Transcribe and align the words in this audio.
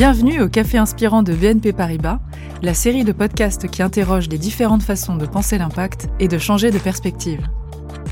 Bienvenue 0.00 0.40
au 0.40 0.48
Café 0.48 0.78
Inspirant 0.78 1.22
de 1.22 1.34
BNP 1.34 1.74
Paribas, 1.74 2.20
la 2.62 2.72
série 2.72 3.04
de 3.04 3.12
podcasts 3.12 3.68
qui 3.68 3.82
interroge 3.82 4.30
les 4.30 4.38
différentes 4.38 4.82
façons 4.82 5.14
de 5.14 5.26
penser 5.26 5.58
l'impact 5.58 6.08
et 6.18 6.26
de 6.26 6.38
changer 6.38 6.70
de 6.70 6.78
perspective. 6.78 7.46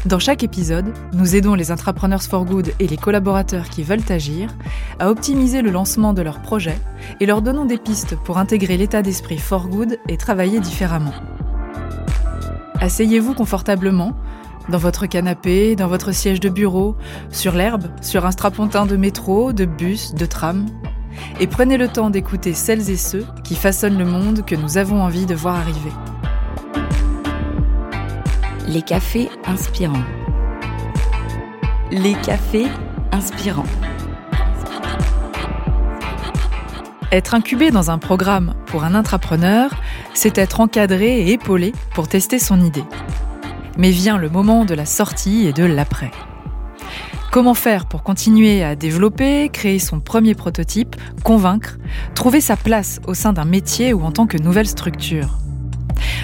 Dans 0.05 0.19
chaque 0.19 0.43
épisode, 0.43 0.93
nous 1.15 1.35
aidons 1.35 1.55
les 1.55 1.73
entrepreneurs 1.73 2.23
for 2.23 2.45
good 2.45 2.75
et 2.79 2.87
les 2.87 2.99
collaborateurs 2.99 3.71
qui 3.71 3.85
veulent 3.85 4.05
agir 4.11 4.55
à 4.99 5.09
optimiser 5.09 5.63
le 5.63 5.71
lancement 5.71 6.13
de 6.13 6.21
leurs 6.21 6.43
projets 6.43 6.79
et 7.21 7.25
leur 7.25 7.41
donnons 7.41 7.65
des 7.65 7.79
pistes 7.79 8.17
pour 8.17 8.37
intégrer 8.37 8.77
l'état 8.77 9.01
d'esprit 9.01 9.39
for 9.39 9.69
good 9.69 9.99
et 10.11 10.19
travailler 10.19 10.61
différemment. 10.61 11.15
Asseyez-vous 12.83 13.33
confortablement 13.33 14.13
dans 14.69 14.77
votre 14.77 15.07
canapé, 15.07 15.75
dans 15.75 15.89
votre 15.89 16.13
siège 16.13 16.41
de 16.41 16.51
bureau, 16.51 16.97
sur 17.31 17.55
l'herbe, 17.55 17.85
sur 18.03 18.27
un 18.27 18.31
strapontin 18.31 18.85
de 18.85 18.97
métro, 18.97 19.55
de 19.55 19.65
bus, 19.65 20.13
de 20.13 20.27
tram, 20.27 20.67
et 21.41 21.47
prenez 21.47 21.77
le 21.77 21.89
temps 21.89 22.11
d'écouter 22.11 22.53
celles 22.53 22.91
et 22.91 22.97
ceux 22.97 23.27
qui 23.45 23.55
façonnent 23.55 23.99
le 23.99 24.05
monde 24.05 24.45
que 24.45 24.55
nous 24.55 24.79
avons 24.79 25.03
envie 25.03 25.27
de 25.27 25.35
voir 25.35 25.57
arriver. 25.57 25.93
Les 28.67 28.83
cafés 28.83 29.29
inspirants. 29.47 30.05
Les 31.91 32.15
cafés 32.15 32.67
inspirants. 33.13 33.65
Être 37.11 37.35
incubé 37.35 37.71
dans 37.71 37.91
un 37.91 37.97
programme 37.97 38.55
pour 38.67 38.85
un 38.85 38.95
intrapreneur, 38.95 39.71
c'est 40.13 40.37
être 40.37 40.61
encadré 40.61 41.21
et 41.21 41.33
épaulé 41.33 41.73
pour 41.95 42.09
tester 42.09 42.39
son 42.39 42.61
idée. 42.61 42.85
Mais 43.79 43.91
vient 43.91 44.19
le 44.19 44.29
moment 44.29 44.67
de 44.67 44.75
la 44.75 44.85
sortie 44.85 45.47
et 45.47 45.55
de 45.55 45.65
l'après. 45.65 46.11
Comment 47.31 47.53
faire 47.53 47.85
pour 47.85 48.03
continuer 48.03 48.65
à 48.65 48.75
développer, 48.75 49.51
créer 49.51 49.79
son 49.79 50.01
premier 50.01 50.35
prototype, 50.35 50.97
convaincre, 51.25 51.77
trouver 52.15 52.41
sa 52.41 52.57
place 52.57 53.01
au 53.07 53.13
sein 53.13 53.35
d'un 53.35 53.45
métier 53.45 53.93
ou 53.93 54.03
en 54.03 54.13
tant 54.13 54.27
que 54.27 54.39
nouvelle 54.39 54.67
structure? 54.67 55.39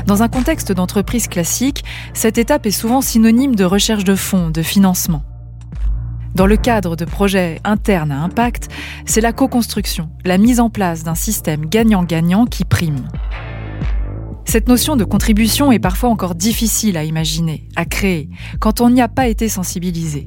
Dans 0.07 0.23
un 0.23 0.29
contexte 0.29 0.73
d'entreprise 0.73 1.29
classique, 1.29 1.85
cette 2.15 2.39
étape 2.39 2.65
est 2.65 2.71
souvent 2.71 3.03
synonyme 3.03 3.55
de 3.55 3.65
recherche 3.65 4.05
de 4.05 4.15
fonds, 4.15 4.49
de 4.49 4.63
financement. 4.63 5.23
Dans 6.35 6.47
le 6.47 6.57
cadre 6.57 6.97
de 6.97 7.05
projets 7.05 7.61
internes 7.65 8.11
à 8.11 8.23
impact, 8.23 8.69
c'est 9.05 9.21
la 9.21 9.35
co-construction, 9.35 10.09
la 10.25 10.39
mise 10.39 10.59
en 10.59 10.71
place 10.71 11.05
d'un 11.05 11.15
système 11.15 11.67
gagnant-gagnant 11.67 12.47
qui 12.47 12.65
prime. 12.65 13.09
Cette 14.47 14.69
notion 14.69 14.97
de 14.97 15.05
contribution 15.05 15.71
est 15.71 15.79
parfois 15.79 16.09
encore 16.09 16.35
difficile 16.35 16.97
à 16.97 17.05
imaginer, 17.05 17.69
à 17.77 17.85
créer, 17.85 18.31
quand 18.59 18.81
on 18.81 18.89
n'y 18.89 19.03
a 19.03 19.09
pas 19.09 19.29
été 19.29 19.51
sensibilisé. 19.51 20.25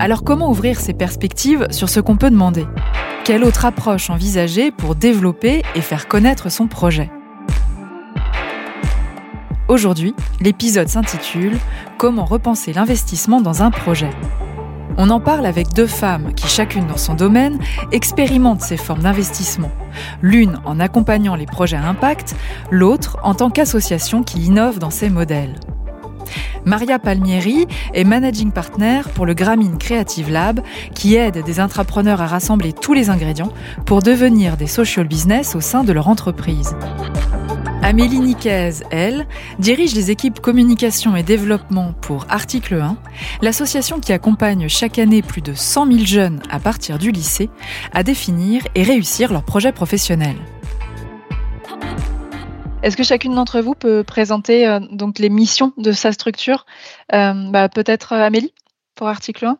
Alors 0.00 0.22
comment 0.22 0.48
ouvrir 0.48 0.78
ses 0.78 0.94
perspectives 0.94 1.66
sur 1.70 1.88
ce 1.88 1.98
qu'on 1.98 2.16
peut 2.16 2.30
demander? 2.30 2.66
Quelle 3.24 3.42
autre 3.42 3.64
approche 3.64 4.10
envisager 4.10 4.70
pour 4.70 4.94
développer 4.94 5.62
et 5.74 5.80
faire 5.80 6.06
connaître 6.06 6.52
son 6.52 6.68
projet? 6.68 7.10
Aujourd'hui, 9.66 10.14
l'épisode 10.40 10.88
s'intitule 10.88 11.58
Comment 11.98 12.24
repenser 12.24 12.72
l'investissement 12.72 13.40
dans 13.40 13.64
un 13.64 13.72
projet? 13.72 14.10
On 14.98 15.10
en 15.10 15.18
parle 15.18 15.46
avec 15.46 15.72
deux 15.74 15.86
femmes 15.88 16.32
qui, 16.34 16.46
chacune 16.46 16.86
dans 16.86 16.96
son 16.96 17.14
domaine, 17.14 17.58
expérimentent 17.90 18.62
ces 18.62 18.76
formes 18.76 19.02
d'investissement. 19.02 19.70
L'une 20.22 20.60
en 20.64 20.78
accompagnant 20.78 21.34
les 21.34 21.46
projets 21.46 21.76
à 21.76 21.88
impact, 21.88 22.36
l'autre 22.70 23.18
en 23.24 23.34
tant 23.34 23.50
qu'association 23.50 24.22
qui 24.22 24.42
innove 24.42 24.78
dans 24.78 24.90
ces 24.90 25.10
modèles. 25.10 25.56
Maria 26.64 26.98
Palmieri 26.98 27.66
est 27.94 28.04
managing 28.04 28.50
partner 28.50 29.00
pour 29.14 29.26
le 29.26 29.34
Gramine 29.34 29.78
Creative 29.78 30.30
Lab 30.30 30.60
qui 30.94 31.14
aide 31.14 31.42
des 31.44 31.60
intrapreneurs 31.60 32.20
à 32.20 32.26
rassembler 32.26 32.72
tous 32.72 32.92
les 32.92 33.10
ingrédients 33.10 33.52
pour 33.86 34.02
devenir 34.02 34.56
des 34.56 34.66
social 34.66 35.06
business 35.06 35.54
au 35.54 35.60
sein 35.60 35.84
de 35.84 35.92
leur 35.92 36.08
entreprise. 36.08 36.74
Amélie 37.82 38.20
Niquez, 38.20 38.70
elle, 38.90 39.26
dirige 39.58 39.94
les 39.94 40.10
équipes 40.10 40.40
communication 40.40 41.16
et 41.16 41.22
développement 41.22 41.94
pour 42.00 42.26
Article 42.28 42.74
1, 42.74 42.96
l'association 43.40 43.98
qui 44.00 44.12
accompagne 44.12 44.68
chaque 44.68 44.98
année 44.98 45.22
plus 45.22 45.40
de 45.40 45.54
100 45.54 45.86
000 45.92 46.04
jeunes 46.04 46.42
à 46.50 46.58
partir 46.58 46.98
du 46.98 47.12
lycée 47.12 47.48
à 47.92 48.02
définir 48.02 48.62
et 48.74 48.82
réussir 48.82 49.32
leur 49.32 49.42
projet 49.42 49.72
professionnel. 49.72 50.36
Est-ce 52.82 52.96
que 52.96 53.02
chacune 53.02 53.34
d'entre 53.34 53.60
vous 53.60 53.74
peut 53.74 54.04
présenter 54.04 54.68
euh, 54.68 54.78
donc 54.78 55.18
les 55.18 55.30
missions 55.30 55.72
de 55.78 55.90
sa 55.90 56.12
structure? 56.12 56.64
Euh, 57.12 57.50
bah, 57.50 57.68
Peut-être 57.68 58.12
euh, 58.12 58.22
Amélie 58.22 58.54
pour 58.94 59.08
article 59.08 59.46
1 59.46 59.58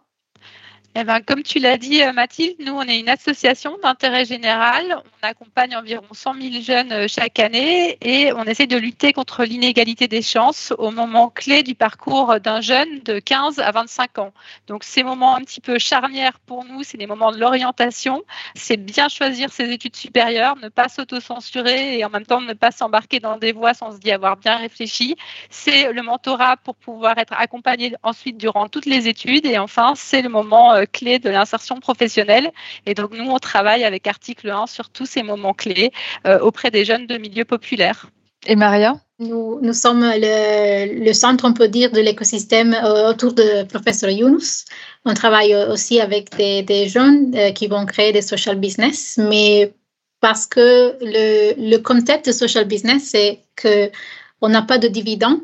eh 0.95 1.05
ben, 1.05 1.21
comme 1.21 1.43
tu 1.43 1.59
l'as 1.59 1.77
dit, 1.77 2.03
euh, 2.03 2.13
Mathilde, 2.13 2.57
nous, 2.61 2.73
on 2.73 2.83
est 2.83 2.99
une 2.99 3.11
association 3.11 3.77
d'intérêt 3.83 4.25
général. 4.25 5.01
On 5.23 5.27
accompagne 5.27 5.77
environ 5.77 6.07
100 6.11 6.35
000 6.41 6.63
jeunes 6.63 6.93
euh, 6.93 7.07
chaque 7.09 7.39
année 7.39 7.99
et 8.01 8.33
on 8.33 8.43
essaie 8.45 8.67
de 8.67 8.77
lutter 8.77 9.13
contre 9.13 9.45
l'inégalité 9.45 10.09
des 10.09 10.23
chances 10.23 10.73
au 10.79 10.91
moment 10.91 11.29
clé 11.29 11.63
du 11.63 11.75
parcours 11.75 12.41
d'un 12.41 12.61
jeune 12.63 13.01
de 13.01 13.21
15 13.21 13.61
à 13.61 13.71
25 13.71 14.19
ans. 14.19 14.33
Donc, 14.67 14.83
ces 14.83 15.03
moments 15.03 15.37
un 15.37 15.41
petit 15.43 15.61
peu 15.61 15.79
charnières 15.79 16.41
pour 16.41 16.65
nous, 16.65 16.83
c'est 16.83 16.99
des 16.99 17.07
moments 17.07 17.33
de 17.33 17.39
l'orientation. 17.39 18.23
C'est 18.57 18.79
bien 18.79 19.09
choisir 19.09 19.53
ses 19.53 19.71
études 19.71 19.95
supérieures, 19.95 20.57
ne 20.57 20.69
pas 20.69 20.89
s'auto-censurer 20.89 21.99
et 21.99 22.05
en 22.05 22.11
même 22.11 22.27
temps 22.27 22.41
ne 22.41 22.55
pas 22.55 22.73
s'embarquer 22.73 23.21
dans 23.21 23.37
des 23.37 23.53
voies 23.53 23.75
sans 23.75 23.93
se 23.93 23.99
dire 23.99 24.15
avoir 24.15 24.37
bien 24.37 24.57
réfléchi. 24.57 25.17
C'est 25.51 25.93
le 25.93 26.03
mentorat 26.03 26.57
pour 26.57 26.75
pouvoir 26.75 27.19
être 27.19 27.35
accompagné 27.35 27.95
ensuite 28.03 28.39
durant 28.39 28.69
toutes 28.69 28.87
les 28.87 29.07
études. 29.07 29.47
Et 29.47 29.59
enfin, 29.59 29.93
c'est 29.95 30.23
le 30.23 30.29
moment 30.29 30.73
euh, 30.73 30.85
clés 30.93 31.19
de 31.19 31.31
l'insertion 31.31 31.81
professionnelle. 31.81 32.51
Et 32.87 32.95
donc, 32.95 33.13
nous, 33.13 33.31
on 33.31 33.39
travaille 33.39 33.85
avec 33.85 34.07
Article 34.07 34.51
1 34.51 34.67
sur 34.67 34.91
tous 34.91 35.07
ces 35.07 35.23
moments 35.23 35.55
clés 35.55 35.91
euh, 36.27 36.39
auprès 36.41 36.71
des 36.71 36.85
jeunes 36.85 37.07
de 37.07 37.17
milieux 37.17 37.45
populaires. 37.45 38.07
Et 38.47 38.57
Maria? 38.57 38.97
Nous, 39.19 39.59
nous, 39.63 39.73
sommes 39.73 40.03
le, 40.03 41.05
le, 41.05 41.13
centre, 41.13 41.45
on 41.45 41.53
peut 41.53 41.69
dire, 41.69 41.91
de 41.91 42.01
l'écosystème 42.01 42.73
euh, 42.73 43.11
autour 43.11 43.33
de 43.33 43.65
professeur 43.65 44.11
Younous. 44.11 44.65
On 45.05 45.15
travaille 45.15 45.55
aussi 45.55 46.01
avec 46.01 46.37
des, 46.37 46.63
des 46.63 46.89
jeunes 46.89 47.35
euh, 47.35 47.51
qui 47.51 47.67
vont 47.67 47.85
créer 47.85 48.13
des 48.13 48.23
social 48.23 48.57
business, 48.57 49.19
mais 49.19 49.73
parce 50.21 50.47
que 50.47 50.97
le, 51.01 51.55
le 51.71 51.79
concept 51.79 52.27
de 52.27 52.33
social 52.33 52.65
business, 52.67 53.11
c'est 53.11 53.41
qu'on 53.61 54.49
n'a 54.49 54.63
pas 54.63 54.79
de 54.79 54.89
dividendes 54.89 55.41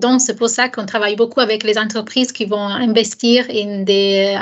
donc, 0.00 0.20
c'est 0.20 0.36
pour 0.36 0.48
ça 0.48 0.68
qu'on 0.68 0.86
travaille 0.86 1.16
beaucoup 1.16 1.40
avec 1.40 1.62
les 1.62 1.78
entreprises 1.78 2.32
qui 2.32 2.44
vont 2.44 2.64
investir 2.64 3.46
in 3.50 3.82
des, 3.82 4.36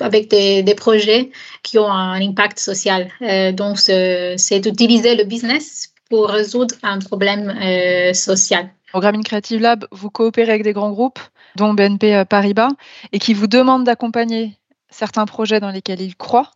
avec 0.00 0.30
des, 0.30 0.74
projets 0.74 1.30
qui 1.62 1.78
ont 1.78 1.90
un 1.90 2.20
impact 2.20 2.58
social. 2.58 3.08
Euh, 3.22 3.52
donc, 3.52 3.78
c'est 3.78 4.60
d'utiliser 4.60 5.14
le 5.14 5.24
business 5.24 5.92
pour 6.10 6.28
résoudre 6.28 6.74
un 6.82 6.98
problème 6.98 7.54
euh, 7.62 8.12
social. 8.12 8.70
Grameen 8.94 9.24
Creative 9.24 9.60
Lab, 9.60 9.86
vous 9.90 10.10
coopérez 10.10 10.50
avec 10.50 10.62
des 10.62 10.72
grands 10.72 10.92
groupes, 10.92 11.20
dont 11.56 11.74
BNP 11.74 12.14
euh, 12.14 12.24
Paribas, 12.24 12.70
et 13.12 13.18
qui 13.18 13.34
vous 13.34 13.46
demandent 13.46 13.84
d'accompagner 13.84 14.56
certains 14.90 15.26
projets 15.26 15.60
dans 15.60 15.70
lesquels 15.70 16.00
ils 16.00 16.16
croient. 16.16 16.50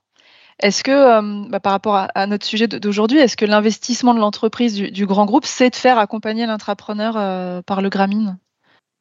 Est-ce 0.60 0.82
que, 0.82 0.91
euh, 0.91 1.48
bah, 1.48 1.60
par 1.60 1.72
rapport 1.72 2.08
à, 2.12 2.26
notre 2.26 2.44
sujet 2.44 2.66
d'aujourd'hui, 2.66 3.19
est-ce 3.19 3.36
que 3.36 3.44
l'investissement 3.44 4.14
de 4.14 4.19
l'entreprise 4.19 4.74
du, 4.74 5.06
grand 5.06 5.24
groupe, 5.24 5.44
c'est 5.44 5.70
de 5.70 5.76
faire 5.76 5.98
accompagner 5.98 6.46
l'entrepreneur 6.46 7.14
euh, 7.16 7.62
par 7.62 7.80
le 7.80 7.88
Gramine? 7.88 8.38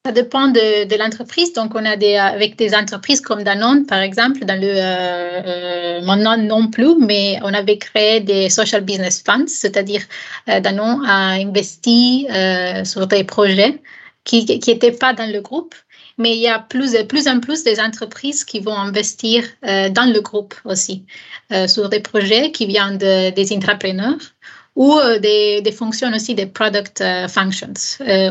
Ça 0.05 0.11
dépend 0.11 0.47
de, 0.47 0.97
l'entreprise. 0.97 1.53
Donc, 1.53 1.73
on 1.73 1.83
a 1.83 1.97
avec 2.21 2.55
des 2.57 2.75
entreprises 2.75 3.21
comme 3.21 3.43
Danone, 3.43 3.87
par 3.87 3.99
exemple, 3.99 4.45
dans 4.45 4.59
le 4.59 4.69
euh, 4.71 6.01
maintenant 6.05 6.37
non 6.37 6.67
plus, 6.67 6.95
mais 6.99 7.39
on 7.43 7.53
avait 7.53 7.79
créé 7.79 8.21
des 8.21 8.49
social 8.49 8.83
business 8.83 9.23
funds, 9.25 9.47
c'est-à-dire 9.47 10.01
Danone 10.47 11.03
a 11.05 11.31
investi 11.31 12.27
sur 12.85 13.07
des 13.07 13.23
projets 13.23 13.81
qui 14.23 14.45
n'étaient 14.45 14.91
pas 14.91 15.13
dans 15.13 15.29
le 15.29 15.41
groupe 15.41 15.73
mais 16.17 16.35
il 16.35 16.41
y 16.41 16.47
a 16.47 16.59
plus, 16.59 16.95
plus 17.07 17.27
en 17.27 17.39
plus 17.39 17.63
des 17.63 17.79
entreprises 17.79 18.43
qui 18.43 18.59
vont 18.59 18.75
investir 18.75 19.43
euh, 19.65 19.89
dans 19.89 20.11
le 20.11 20.19
groupe 20.21 20.55
aussi, 20.65 21.05
euh, 21.51 21.67
sur 21.67 21.89
des 21.89 21.99
projets 21.99 22.51
qui 22.51 22.65
viennent 22.65 22.97
de, 22.97 23.29
des 23.31 23.55
entrepreneurs 23.55 24.19
ou 24.75 24.93
euh, 24.93 25.19
des, 25.19 25.61
des, 25.61 25.71
fonctions 25.71 26.11
aussi 26.13 26.35
des 26.35 26.45
product 26.45 27.03
functions 27.27 27.73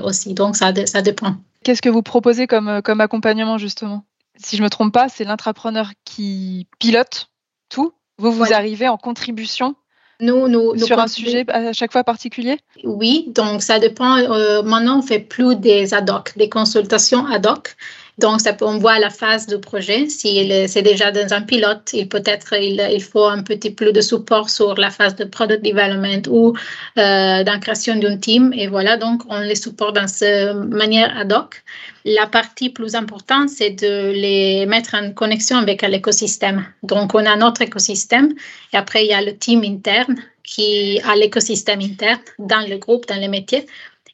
aussi. 0.04 0.34
Donc, 0.34 0.56
ça, 0.56 0.72
ça 0.86 1.02
dépend. 1.02 1.36
Qu'est-ce 1.64 1.82
que 1.82 1.88
vous 1.88 2.02
proposez 2.02 2.46
comme, 2.46 2.80
comme 2.82 3.00
accompagnement, 3.00 3.58
justement? 3.58 4.04
Si 4.36 4.56
je 4.56 4.62
ne 4.62 4.66
me 4.66 4.70
trompe 4.70 4.92
pas, 4.92 5.08
c'est 5.08 5.24
l'entrepreneur 5.24 5.90
qui 6.04 6.68
pilote 6.78 7.30
tout. 7.68 7.92
Vous, 8.18 8.32
vous 8.32 8.52
arrivez 8.52 8.88
en 8.88 8.96
contribution 8.96 9.74
nous, 10.20 10.48
nous, 10.48 10.76
sur 10.78 10.98
un 10.98 11.08
sujet 11.08 11.44
à 11.48 11.72
chaque 11.72 11.92
fois 11.92 12.04
particulier? 12.04 12.58
Oui, 12.84 13.26
donc 13.28 13.62
ça 13.62 13.78
dépend. 13.78 14.16
Euh, 14.16 14.62
maintenant, 14.62 14.98
on 15.00 15.02
fait 15.02 15.18
plus 15.18 15.56
des 15.56 15.94
ad 15.94 16.08
hoc, 16.08 16.32
des 16.36 16.48
consultations 16.48 17.26
ad 17.26 17.46
hoc, 17.46 17.76
Donc, 18.18 18.40
on 18.62 18.78
voit 18.78 18.98
la 18.98 19.10
phase 19.10 19.46
du 19.46 19.58
projet. 19.58 20.08
Si 20.08 20.50
c'est 20.68 20.80
déjà 20.80 21.10
dans 21.10 21.34
un 21.34 21.42
pilote, 21.42 21.90
il 21.92 22.08
peut-être 22.08 22.54
il, 22.54 22.80
il, 22.90 23.02
faut 23.02 23.26
un 23.26 23.42
petit 23.42 23.70
peu 23.70 23.92
de 23.92 24.00
support 24.00 24.48
sur 24.48 24.74
la 24.76 24.90
phase 24.90 25.16
de 25.16 25.24
product 25.24 25.62
development 25.62 26.26
ou 26.30 26.54
euh, 26.98 27.44
dans 27.44 27.60
création 27.60 27.96
d'un 27.96 28.16
team. 28.16 28.54
Et 28.54 28.68
voilà, 28.68 28.96
donc 28.96 29.22
on 29.28 29.40
les 29.40 29.54
supporte 29.54 29.96
dans 29.96 30.08
cette 30.08 30.54
manière 30.54 31.14
ad 31.18 31.30
hoc. 31.30 31.62
La 32.06 32.26
partie 32.26 32.70
plus 32.70 32.94
importante, 32.94 33.50
c'est 33.50 33.70
de 33.70 34.12
les 34.12 34.64
mettre 34.64 34.94
en 34.94 35.12
connexion 35.12 35.58
avec 35.58 35.82
l'écosystème. 35.82 36.64
Donc, 36.82 37.14
on 37.14 37.26
a 37.26 37.36
notre 37.36 37.62
écosystème 37.62 38.32
et 38.72 38.76
après, 38.78 39.04
il 39.04 39.08
y 39.08 39.14
a 39.14 39.20
le 39.20 39.36
team 39.36 39.62
interne 39.62 40.16
qui 40.42 41.00
a 41.00 41.16
l'écosystème 41.16 41.80
interne 41.80 42.20
dans 42.38 42.66
le 42.66 42.78
groupe, 42.78 43.06
dans 43.08 43.20
les 43.20 43.28
métiers. 43.28 43.66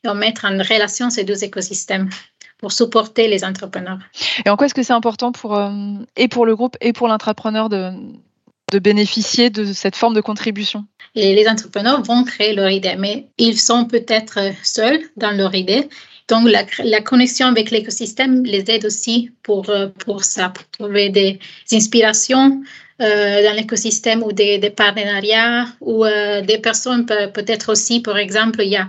Et 0.05 0.09
on 0.09 0.15
met 0.15 0.35
en 0.43 0.59
relation 0.59 1.11
ces 1.11 1.23
deux 1.23 1.45
écosystèmes 1.45 2.09
pour 2.63 2.73
supporter 2.73 3.27
les 3.27 3.45
entrepreneurs. 3.45 3.99
Et 4.47 4.49
en 4.49 4.57
quoi 4.57 4.67
est-ce 4.67 4.75
que 4.75 4.85
c'est 4.85 4.93
important 4.93 5.33
pour, 5.33 5.59
euh, 5.59 5.73
et 6.17 6.29
pour 6.29 6.47
le 6.47 6.55
groupe 6.55 6.77
et 6.81 6.93
pour 6.93 7.09
l'entrepreneur 7.09 7.69
de, 7.69 7.91
de 8.71 8.79
bénéficier 8.79 9.51
de 9.51 9.73
cette 9.73 9.97
forme 9.97 10.15
de 10.15 10.21
contribution? 10.21 10.87
Et 11.17 11.35
Les 11.35 11.49
entrepreneurs 11.49 12.03
vont 12.03 12.23
créer 12.23 12.55
leur 12.55 12.71
idée, 12.71 12.95
mais 12.97 13.27
ils 13.37 13.59
sont 13.59 13.85
peut-être 13.85 14.39
seuls 14.63 15.01
dans 15.17 15.33
leur 15.33 15.55
idée. 15.57 15.89
Donc, 16.29 16.49
la, 16.49 16.65
la 16.85 17.01
connexion 17.01 17.49
avec 17.49 17.73
l'écosystème 17.73 18.45
les 18.45 18.71
aide 18.71 18.87
aussi 18.87 19.31
pour, 19.43 19.69
euh, 19.69 19.89
pour 20.07 20.23
ça, 20.23 20.49
pour 20.49 20.65
trouver 20.71 21.09
des 21.09 21.41
inspirations 21.73 22.63
euh, 23.01 23.43
dans 23.43 23.57
l'écosystème 23.57 24.23
ou 24.23 24.31
des, 24.31 24.59
des, 24.59 24.71
partenariats 24.71 25.67
ou 25.81 26.05
des 26.05 26.59
personnes, 26.59 27.07
peut-être 27.07 27.73
aussi, 27.73 28.01
par 28.01 28.17
exemple, 28.17 28.63
il 28.63 28.69
y 28.69 28.77
a 28.77 28.87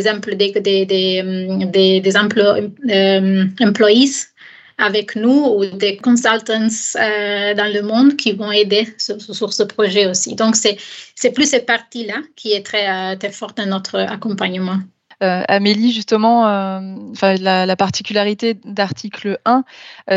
des, 0.00 0.52
des, 0.52 0.86
des, 0.86 1.22
des, 1.66 2.00
des 2.00 2.16
euh, 2.16 3.44
employees 3.60 4.26
avec 4.78 5.16
nous 5.16 5.44
ou 5.56 5.64
des 5.66 5.98
consultants 5.98 6.68
euh, 6.96 7.54
dans 7.54 7.72
le 7.72 7.82
monde 7.82 8.16
qui 8.16 8.32
vont 8.32 8.50
aider 8.50 8.88
sur, 8.98 9.52
ce 9.52 9.62
projet 9.62 10.06
aussi. 10.06 10.34
Donc, 10.34 10.56
c'est 10.56 11.30
plus 11.32 11.50
cette 11.50 11.66
partie-là 11.66 12.16
qui 12.36 12.52
est 12.52 12.64
très, 12.64 12.88
euh, 12.88 13.16
très 13.16 13.30
forte 13.30 13.58
dans 13.58 13.66
notre 13.66 13.98
accompagnement. 13.98 14.78
Amélie, 15.20 15.92
justement, 15.92 16.46
la, 17.22 17.64
la, 17.64 17.76
particularité 17.76 18.54
d'article 18.64 19.38
1, 19.44 19.62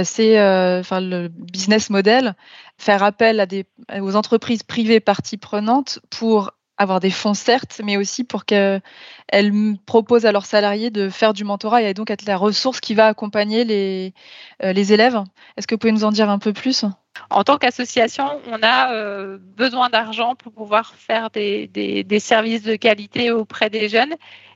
c'est 0.03 0.39
enfin 0.79 0.99
le 0.99 1.27
business 1.27 1.91
model, 1.91 2.33
faire 2.79 3.03
appel 3.03 3.39
à 3.39 3.45
des, 3.45 3.65
aux 4.01 4.15
entreprises 4.15 4.63
privées 4.63 4.99
parties 4.99 5.37
prenantes 5.37 5.99
pour 6.09 6.53
avoir 6.77 6.99
des 6.99 7.09
fonds, 7.11 7.33
certes, 7.33 7.81
mais 7.83 7.97
aussi 7.97 8.23
pour 8.23 8.45
qu'elles 8.45 8.81
proposent 9.85 10.25
à 10.25 10.31
leurs 10.31 10.45
salariés 10.45 10.91
de 10.91 11.09
faire 11.09 11.33
du 11.33 11.43
mentorat 11.43 11.81
et 11.81 11.93
donc 11.93 12.09
être 12.11 12.25
la 12.25 12.37
ressource 12.37 12.79
qui 12.79 12.93
va 12.95 13.07
accompagner 13.07 13.63
les, 13.63 14.13
euh, 14.63 14.73
élèves. 14.73 15.23
Est-ce 15.57 15.67
que 15.67 15.75
vous 15.75 15.79
pouvez 15.79 15.93
nous 15.93 16.03
en 16.03 16.11
dire 16.11 16.29
un 16.29 16.39
peu 16.39 16.53
plus? 16.53 16.85
En 17.29 17.43
tant 17.43 17.57
qu'association, 17.57 18.41
on 18.47 18.59
a 18.61 18.93
euh, 18.93 19.37
besoin 19.39 19.89
d'argent 19.89 20.35
pour 20.35 20.51
pouvoir 20.51 20.95
faire 20.95 21.29
des, 21.29 21.67
des, 21.67 22.03
des, 22.03 22.19
services 22.19 22.63
de 22.63 22.75
qualité 22.75 23.31
auprès 23.31 23.69
des 23.69 23.89
jeunes. 23.89 24.15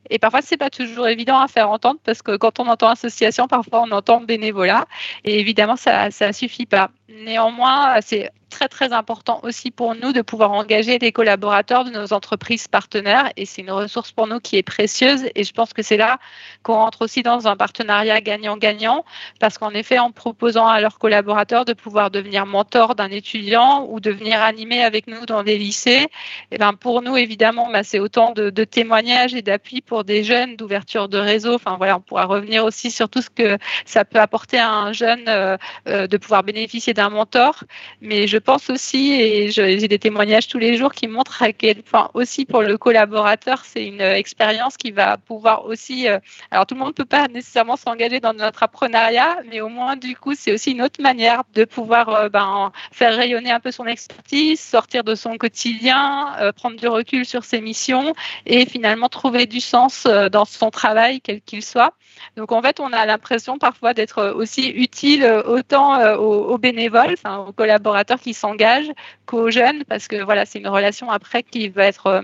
Et 0.09 0.19
parfois, 0.19 0.41
c'est 0.41 0.57
pas 0.57 0.69
toujours 0.69 1.07
évident 1.07 1.39
à 1.39 1.47
faire 1.47 1.69
entendre 1.69 1.99
parce 2.03 2.21
que 2.21 2.35
quand 2.37 2.59
on 2.59 2.67
entend 2.67 2.89
association, 2.89 3.47
parfois 3.47 3.81
on 3.81 3.91
entend 3.91 4.21
bénévolat. 4.21 4.85
Et 5.23 5.39
évidemment, 5.39 5.75
ça 5.75 6.09
ne 6.09 6.31
suffit 6.31 6.65
pas. 6.65 6.89
Néanmoins, 7.09 7.99
c'est 8.01 8.31
très 8.49 8.67
très 8.67 8.91
important 8.91 9.39
aussi 9.43 9.71
pour 9.71 9.95
nous 9.95 10.11
de 10.11 10.21
pouvoir 10.21 10.51
engager 10.51 10.99
les 10.99 11.11
collaborateurs 11.11 11.85
de 11.85 11.91
nos 11.91 12.13
entreprises 12.13 12.67
partenaires 12.67 13.31
et 13.37 13.45
c'est 13.45 13.61
une 13.61 13.71
ressource 13.71 14.11
pour 14.11 14.27
nous 14.27 14.39
qui 14.39 14.57
est 14.57 14.63
précieuse 14.63 15.25
et 15.35 15.43
je 15.43 15.53
pense 15.53 15.71
que 15.71 15.81
c'est 15.81 15.97
là 15.97 16.17
qu'on 16.63 16.73
rentre 16.73 17.03
aussi 17.03 17.23
dans 17.23 17.47
un 17.47 17.55
partenariat 17.55 18.19
gagnant-gagnant 18.21 19.05
parce 19.39 19.57
qu'en 19.57 19.71
effet 19.71 19.99
en 19.99 20.11
proposant 20.11 20.67
à 20.67 20.81
leurs 20.81 20.97
collaborateurs 20.97 21.63
de 21.65 21.73
pouvoir 21.73 22.11
devenir 22.11 22.45
mentor 22.49 22.95
d'un 22.95 23.09
étudiant 23.09 23.85
ou 23.89 23.99
de 23.99 24.11
venir 24.11 24.41
animer 24.41 24.83
avec 24.83 25.07
nous 25.07 25.25
dans 25.25 25.43
des 25.43 25.57
lycées, 25.57 26.03
et 26.03 26.07
eh 26.53 26.57
ben 26.57 26.73
pour 26.73 27.01
nous 27.01 27.15
évidemment 27.17 27.69
bah, 27.71 27.83
c'est 27.83 27.99
autant 27.99 28.33
de, 28.33 28.49
témoignages 28.65 29.33
et 29.33 29.41
d'appui 29.41 29.81
pour 29.81 30.03
des 30.03 30.23
jeunes, 30.23 30.55
d'ouverture 30.55 31.07
de 31.07 31.17
réseau. 31.17 31.53
Enfin 31.55 31.75
voilà, 31.77 31.97
on 31.97 32.01
pourra 32.01 32.25
revenir 32.25 32.65
aussi 32.65 32.91
sur 32.91 33.07
tout 33.09 33.21
ce 33.21 33.29
que 33.29 33.57
ça 33.85 34.05
peut 34.05 34.19
apporter 34.19 34.59
à 34.59 34.71
un 34.71 34.91
jeune 34.93 35.25
euh, 35.27 35.57
euh, 35.87 36.07
de 36.07 36.17
pouvoir 36.17 36.43
bénéficier 36.43 36.93
d'un 36.93 37.09
mentor, 37.09 37.63
mais 38.01 38.27
je 38.27 38.37
pense 38.37 38.69
aussi, 38.69 39.13
et 39.13 39.51
j'ai 39.51 39.87
des 39.87 39.99
témoignages 39.99 40.47
tous 40.47 40.59
les 40.59 40.75
jours 40.77 40.93
qui 40.93 41.07
montrent 41.07 41.41
à 41.43 41.53
quel 41.53 41.83
point 41.83 42.09
aussi 42.13 42.45
pour 42.45 42.61
le 42.61 42.77
collaborateur, 42.77 43.63
c'est 43.65 43.85
une 43.85 44.01
expérience 44.01 44.77
qui 44.77 44.91
va 44.91 45.17
pouvoir 45.17 45.65
aussi. 45.65 46.07
Euh, 46.07 46.19
alors 46.51 46.65
tout 46.65 46.75
le 46.75 46.79
monde 46.79 46.89
ne 46.89 46.93
peut 46.93 47.05
pas 47.05 47.27
nécessairement 47.27 47.75
s'engager 47.75 48.19
dans 48.19 48.33
notre 48.33 48.63
apprenariat, 48.63 49.37
mais 49.49 49.61
au 49.61 49.69
moins 49.69 49.95
du 49.95 50.15
coup, 50.15 50.33
c'est 50.35 50.53
aussi 50.53 50.71
une 50.71 50.81
autre 50.81 51.01
manière 51.01 51.43
de 51.53 51.65
pouvoir 51.65 52.09
euh, 52.09 52.29
ben, 52.39 52.71
faire 52.91 53.15
rayonner 53.15 53.51
un 53.51 53.59
peu 53.59 53.71
son 53.71 53.85
expertise, 53.85 54.59
sortir 54.59 55.03
de 55.03 55.15
son 55.15 55.37
quotidien, 55.37 56.35
euh, 56.39 56.51
prendre 56.51 56.77
du 56.77 56.87
recul 56.87 57.25
sur 57.25 57.43
ses 57.43 57.61
missions 57.61 58.13
et 58.45 58.65
finalement 58.65 59.09
trouver 59.09 59.45
du 59.45 59.59
sens 59.59 60.07
dans 60.31 60.45
son 60.45 60.69
travail, 60.69 61.21
quel 61.21 61.41
qu'il 61.41 61.63
soit. 61.63 61.93
Donc 62.37 62.51
en 62.51 62.61
fait, 62.61 62.79
on 62.79 62.91
a 62.93 63.05
l'impression 63.05 63.57
parfois 63.57 63.93
d'être 63.93 64.33
aussi 64.35 64.69
utile 64.69 65.25
autant 65.45 66.15
aux, 66.15 66.53
aux 66.53 66.57
bénévoles, 66.57 67.15
aux 67.47 67.53
collaborateurs 67.53 68.19
qui 68.19 68.33
s'engagent 68.33 68.91
qu'aux 69.25 69.51
jeunes, 69.51 69.83
parce 69.85 70.07
que 70.07 70.21
voilà, 70.23 70.45
c'est 70.45 70.59
une 70.59 70.67
relation 70.67 71.09
après 71.09 71.43
qui 71.43 71.69
va 71.69 71.85
être 71.85 72.07
euh, 72.07 72.21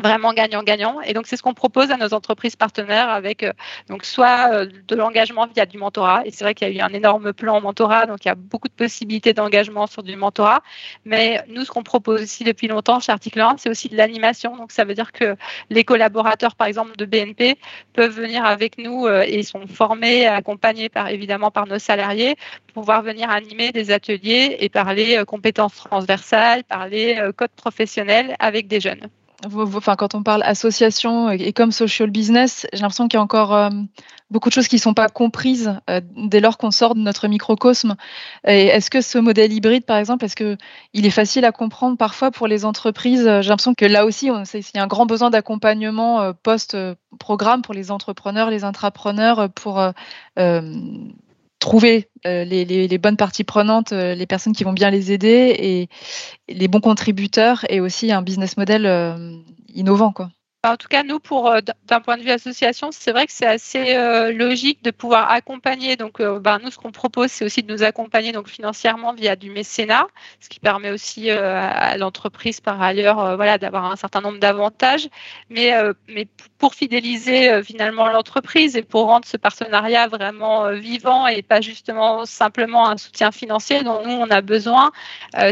vraiment 0.00 0.32
gagnant-gagnant. 0.32 1.00
Et 1.02 1.14
donc, 1.14 1.26
c'est 1.26 1.36
ce 1.36 1.42
qu'on 1.42 1.54
propose 1.54 1.90
à 1.90 1.96
nos 1.96 2.14
entreprises 2.14 2.56
partenaires 2.56 3.08
avec 3.08 3.42
euh, 3.42 3.52
donc 3.88 4.04
soit 4.04 4.50
euh, 4.52 4.66
de 4.88 4.96
l'engagement 4.96 5.46
via 5.46 5.66
du 5.66 5.78
mentorat. 5.78 6.26
Et 6.26 6.30
c'est 6.30 6.44
vrai 6.44 6.54
qu'il 6.54 6.68
y 6.68 6.70
a 6.70 6.74
eu 6.74 6.80
un 6.80 6.92
énorme 6.92 7.32
plan 7.32 7.60
mentorat, 7.60 8.06
donc 8.06 8.24
il 8.24 8.28
y 8.28 8.30
a 8.30 8.34
beaucoup 8.34 8.68
de 8.68 8.74
possibilités 8.74 9.32
d'engagement 9.32 9.86
sur 9.86 10.02
du 10.02 10.16
mentorat. 10.16 10.62
Mais 11.04 11.42
nous, 11.48 11.64
ce 11.64 11.70
qu'on 11.70 11.82
propose 11.82 12.22
aussi 12.22 12.44
depuis 12.44 12.66
longtemps 12.68 13.00
chez 13.00 13.12
Article 13.12 13.40
1, 13.40 13.56
c'est 13.58 13.70
aussi 13.70 13.88
de 13.88 13.96
l'animation. 13.96 14.56
Donc, 14.56 14.72
ça 14.72 14.84
veut 14.84 14.94
dire 14.94 15.12
que 15.12 15.36
les 15.70 15.84
collaborateurs, 15.84 16.56
par 16.56 16.66
exemple, 16.66 16.96
de 16.96 17.04
BNP 17.04 17.56
peuvent 17.92 18.14
venir 18.14 18.44
avec 18.44 18.78
nous 18.78 19.06
euh, 19.06 19.24
et 19.26 19.42
sont 19.42 19.66
formés, 19.68 20.26
accompagnés 20.26 20.88
par, 20.88 21.08
évidemment 21.08 21.50
par 21.50 21.66
nos 21.66 21.78
salariés, 21.78 22.36
pour 22.66 22.82
pouvoir 22.82 23.02
venir 23.02 23.30
animer 23.30 23.70
des 23.70 23.92
ateliers 23.92 24.56
et 24.58 24.68
parler 24.68 25.22
compétences 25.26 25.76
transversales, 25.76 26.64
parler 26.64 27.20
code 27.36 27.52
professionnel 27.52 28.36
avec 28.40 28.66
des 28.66 28.80
jeunes 28.80 29.08
quand 29.98 30.14
on 30.14 30.22
parle 30.22 30.42
association 30.42 31.30
et 31.30 31.52
comme 31.52 31.72
social 31.72 32.10
business, 32.10 32.66
j'ai 32.72 32.80
l'impression 32.80 33.08
qu'il 33.08 33.18
y 33.18 33.20
a 33.20 33.22
encore 33.22 33.54
euh, 33.54 33.70
beaucoup 34.30 34.48
de 34.48 34.54
choses 34.54 34.68
qui 34.68 34.76
ne 34.76 34.80
sont 34.80 34.94
pas 34.94 35.08
comprises 35.08 35.74
euh, 35.90 36.00
dès 36.16 36.40
lors 36.40 36.58
qu'on 36.58 36.70
sort 36.70 36.94
de 36.94 37.00
notre 37.00 37.28
microcosme. 37.28 37.96
Est-ce 38.44 38.90
que 38.90 39.00
ce 39.00 39.18
modèle 39.18 39.52
hybride, 39.52 39.84
par 39.84 39.98
exemple, 39.98 40.24
est-ce 40.24 40.36
qu'il 40.36 41.06
est 41.06 41.10
facile 41.10 41.44
à 41.44 41.52
comprendre 41.52 41.96
parfois 41.96 42.30
pour 42.30 42.46
les 42.46 42.64
entreprises? 42.64 43.24
J'ai 43.24 43.48
l'impression 43.48 43.74
que 43.74 43.84
là 43.84 44.04
aussi, 44.04 44.26
il 44.26 44.62
y 44.74 44.78
a 44.78 44.82
un 44.82 44.86
grand 44.86 45.06
besoin 45.06 45.30
d'accompagnement 45.30 46.20
euh, 46.20 46.32
post-programme 46.42 47.62
pour 47.62 47.74
les 47.74 47.90
entrepreneurs, 47.90 48.50
les 48.50 48.64
intrapreneurs, 48.64 49.50
pour 49.50 49.80
trouver 51.58 52.10
euh, 52.26 52.44
les, 52.44 52.98
bonnes 52.98 53.16
parties 53.16 53.44
prenantes, 53.44 53.92
euh, 53.92 54.14
les 54.14 54.26
personnes 54.26 54.52
qui 54.52 54.64
vont 54.64 54.72
bien 54.72 54.90
les 54.90 55.12
aider 55.12 55.54
et, 55.58 55.88
les 56.48 56.68
bons 56.68 56.80
contributeurs 56.80 57.64
et 57.70 57.80
aussi 57.80 58.12
un 58.12 58.22
business 58.22 58.56
model 58.56 58.86
euh, 58.86 59.36
innovant. 59.74 60.12
Quoi. 60.12 60.30
En 60.64 60.78
tout 60.78 60.88
cas, 60.88 61.02
nous, 61.02 61.20
pour 61.20 61.50
euh, 61.50 61.60
d'un 61.86 62.00
point 62.00 62.16
de 62.16 62.22
vue 62.22 62.30
association, 62.30 62.88
c'est 62.90 63.12
vrai 63.12 63.26
que 63.26 63.32
c'est 63.32 63.46
assez 63.46 63.96
euh, 63.96 64.32
logique 64.32 64.82
de 64.82 64.90
pouvoir 64.90 65.30
accompagner. 65.30 65.96
Donc, 65.96 66.20
euh, 66.20 66.38
ben, 66.38 66.58
nous, 66.62 66.70
ce 66.70 66.78
qu'on 66.78 66.90
propose, 66.90 67.30
c'est 67.30 67.44
aussi 67.44 67.62
de 67.62 67.70
nous 67.70 67.82
accompagner 67.82 68.32
donc 68.32 68.48
financièrement 68.48 69.12
via 69.12 69.36
du 69.36 69.50
mécénat, 69.50 70.06
ce 70.40 70.48
qui 70.48 70.60
permet 70.60 70.90
aussi 70.90 71.30
à 71.30 71.96
l'entreprise 71.98 72.60
par 72.60 72.80
ailleurs, 72.80 73.36
voilà, 73.36 73.58
d'avoir 73.58 73.84
un 73.84 73.96
certain 73.96 74.20
nombre 74.22 74.38
d'avantages. 74.38 75.08
Mais, 75.50 75.72
mais 76.08 76.26
pour 76.58 76.74
fidéliser 76.74 77.62
finalement 77.62 78.08
l'entreprise 78.08 78.76
et 78.76 78.82
pour 78.82 79.06
rendre 79.06 79.26
ce 79.26 79.36
partenariat 79.36 80.08
vraiment 80.08 80.70
vivant 80.72 81.26
et 81.26 81.42
pas 81.42 81.60
justement 81.60 82.24
simplement 82.24 82.88
un 82.88 82.96
soutien 82.96 83.32
financier 83.32 83.82
dont 83.82 84.02
nous 84.04 84.12
on 84.12 84.30
a 84.30 84.40
besoin, 84.40 84.92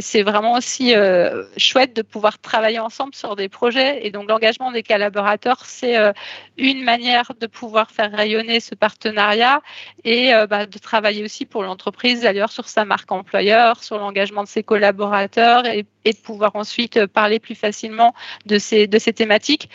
c'est 0.00 0.23
vraiment 0.23 0.54
aussi 0.54 0.95
chouette 1.57 1.95
de 1.95 2.02
pouvoir 2.02 2.38
travailler 2.38 2.78
ensemble 2.78 3.14
sur 3.14 3.37
des 3.37 3.49
projets 3.49 4.07
et 4.07 4.11
donc 4.11 4.28
l'engagement 4.28 4.73
des 4.73 4.83
collaborateurs, 5.02 5.64
c'est 5.64 5.99
euh, 5.99 6.12
une 6.56 6.85
manière 6.85 7.32
de 7.40 7.49
pouvoir 7.49 7.90
faire 7.90 8.12
rayonner 8.12 8.61
ce 8.61 8.76
partenariat 8.76 9.61
et 10.04 10.32
euh, 10.32 10.47
bah, 10.47 10.66
de 10.66 10.78
travailler 10.78 11.25
aussi 11.25 11.44
pour 11.44 11.64
l'entreprise 11.64 12.23
d'ailleurs 12.23 12.52
sur 12.52 12.68
sa 12.68 12.85
marque 12.85 13.11
employeur, 13.11 13.82
sur 13.82 13.99
l'engagement 13.99 14.44
de 14.44 14.49
ses 14.49 14.62
collaborateurs 14.62 15.66
et, 15.66 15.85
de 16.04 16.16
pouvoir 16.25 16.54
ensuite 16.54 17.06
parler 17.06 17.40
plus 17.40 17.54
facilement 17.56 18.14
de 18.47 18.59
ces, 18.59 18.88
thématiques. 18.88 19.68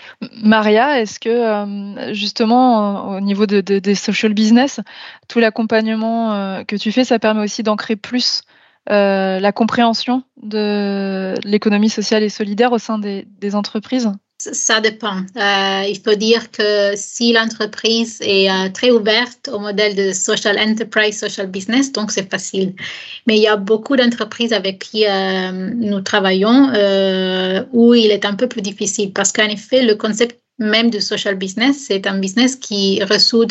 Maria, 0.44 1.02
est-ce 1.02 1.20
que 1.20 1.30
euh, 1.30 2.14
justement 2.14 3.10
au 3.10 3.20
niveau 3.20 3.46
de, 3.46 3.60
des 3.60 3.96
social 3.96 4.34
business, 4.34 4.80
tout 5.28 5.40
l'accompagnement 5.40 6.64
que 6.66 6.76
tu 6.76 6.92
fais, 6.92 7.04
ça 7.04 7.20
permet 7.20 7.44
aussi 7.44 7.64
d'ancrer 7.64 7.96
plus 7.96 8.44
la 8.90 9.52
compréhension 9.52 10.24
de 10.42 11.34
l'économie 11.44 11.90
sociale 11.90 12.24
et 12.24 12.30
solidaire 12.30 12.72
au 12.72 12.78
sein 12.78 13.00
des 13.00 13.56
entreprises? 13.56 14.12
Ça 14.40 14.82
dépend. 14.82 15.22
Euh, 15.36 15.84
il 15.88 16.00
faut 16.04 16.14
dire 16.14 16.52
que 16.52 16.94
si 16.96 17.34
l'entreprise 17.34 18.20
est 18.22 18.52
euh, 18.52 18.70
très 18.70 18.92
ouverte 18.92 19.50
au 19.52 19.58
modèle 19.58 19.96
de 19.96 20.12
social 20.12 20.60
enterprise, 20.60 21.20
social 21.20 21.48
business, 21.48 21.92
donc 21.92 22.12
c'est 22.12 22.30
facile. 22.30 22.76
Mais 23.26 23.38
il 23.38 23.42
y 23.42 23.48
a 23.48 23.58
beaucoup 23.58 23.96
d'entreprises 23.96 24.54
avec 24.54 24.78
qui 24.78 25.08
euh, 25.08 25.52
nous 25.52 26.02
travaillons 26.02 26.72
où 27.74 27.96
il 27.96 28.12
est 28.12 28.26
un 28.26 28.36
peu 28.36 28.48
plus 28.48 28.62
difficile 28.62 29.12
parce 29.12 29.32
qu'en 29.32 29.48
effet, 29.48 29.82
le 29.84 29.96
concept 29.96 30.40
même 30.60 30.92
du 30.92 31.02
social 31.02 31.36
business, 31.36 31.86
c'est 31.88 32.06
un 32.06 32.20
business 32.20 32.56
qui 32.56 33.04
résout 33.04 33.48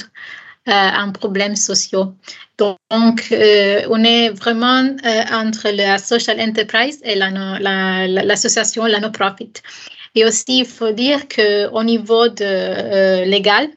un 0.67 1.11
problème 1.11 1.55
social. 1.57 2.13
Donc, 2.59 3.29
on 3.31 4.05
est 4.05 4.31
vraiment 4.31 4.97
entre 5.33 5.69
la 5.71 5.99
social 5.99 6.41
enterprise 6.41 7.01
et 7.05 7.15
l'association, 7.17 8.85
la, 8.87 9.01
no-profit. 9.01 9.53
Et 10.17 10.25
aussi, 10.25 10.61
il 10.61 10.67
faut 10.67 10.93
dire 10.93 11.29
qu'au 11.29 11.83
niveau 11.85 12.29
de, 12.29 12.43
euh, 12.43 13.25
légal, 13.27 13.69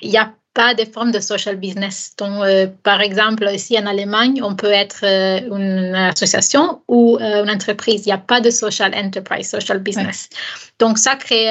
il 0.00 0.10
n'y 0.10 0.16
a 0.16 0.32
pas 0.58 0.74
de 0.74 0.84
forme 0.84 1.12
de 1.12 1.20
social 1.20 1.54
business. 1.54 1.96
Donc, 2.18 2.36
euh, 2.42 2.66
par 2.82 3.00
exemple, 3.00 3.44
ici 3.60 3.78
en 3.78 3.86
Allemagne, 3.86 4.40
on 4.42 4.56
peut 4.56 4.74
être 4.84 5.02
euh, 5.04 5.56
une 5.56 5.94
association 5.94 6.82
ou 6.88 7.16
euh, 7.16 7.44
une 7.44 7.50
entreprise. 7.58 8.00
Il 8.04 8.08
n'y 8.08 8.18
a 8.22 8.24
pas 8.32 8.40
de 8.40 8.50
social 8.50 8.90
enterprise, 9.02 9.48
social 9.48 9.78
business. 9.78 10.28
Donc, 10.80 10.98
ça 10.98 11.14
crée. 11.14 11.46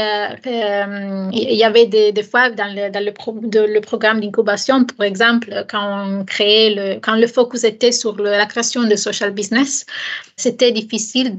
il 1.32 1.58
y 1.64 1.64
avait 1.64 1.86
des, 1.86 2.12
des 2.12 2.26
fois 2.32 2.50
dans 2.50 2.72
le, 2.78 2.84
dans 2.96 3.04
le, 3.10 3.14
le 3.78 3.82
programme 3.90 4.20
d'incubation, 4.20 4.84
par 4.84 5.06
exemple, 5.12 5.48
quand 5.72 5.88
on 6.06 6.26
créait 6.26 6.72
le, 6.78 7.00
quand 7.00 7.16
le 7.16 7.28
focus 7.28 7.64
était 7.64 7.94
sur 7.94 8.14
la 8.18 8.46
création 8.46 8.84
de 8.84 8.98
social 8.98 9.32
business, 9.32 9.86
c'était 10.36 10.74
difficile 10.74 11.30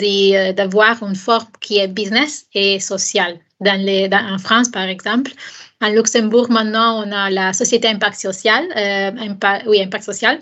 d'avoir 0.59 1.03
une 1.03 1.21
forme 1.29 1.53
qui 1.61 1.75
est 1.79 1.89
business 1.89 2.47
et 2.55 2.81
sociale. 2.81 3.35
En 3.61 4.39
France, 4.39 4.69
par 4.71 4.85
exemple, 4.85 5.33
en 5.81 5.89
Luxembourg, 5.89 6.51
maintenant, 6.51 7.05
on 7.05 7.13
a 7.13 7.31
la 7.31 7.53
société 7.53 7.89
impact 7.89 8.21
social. 8.21 8.65
Euh, 8.77 9.11
oui, 9.67 9.83
impact 9.83 10.05
social. 10.05 10.39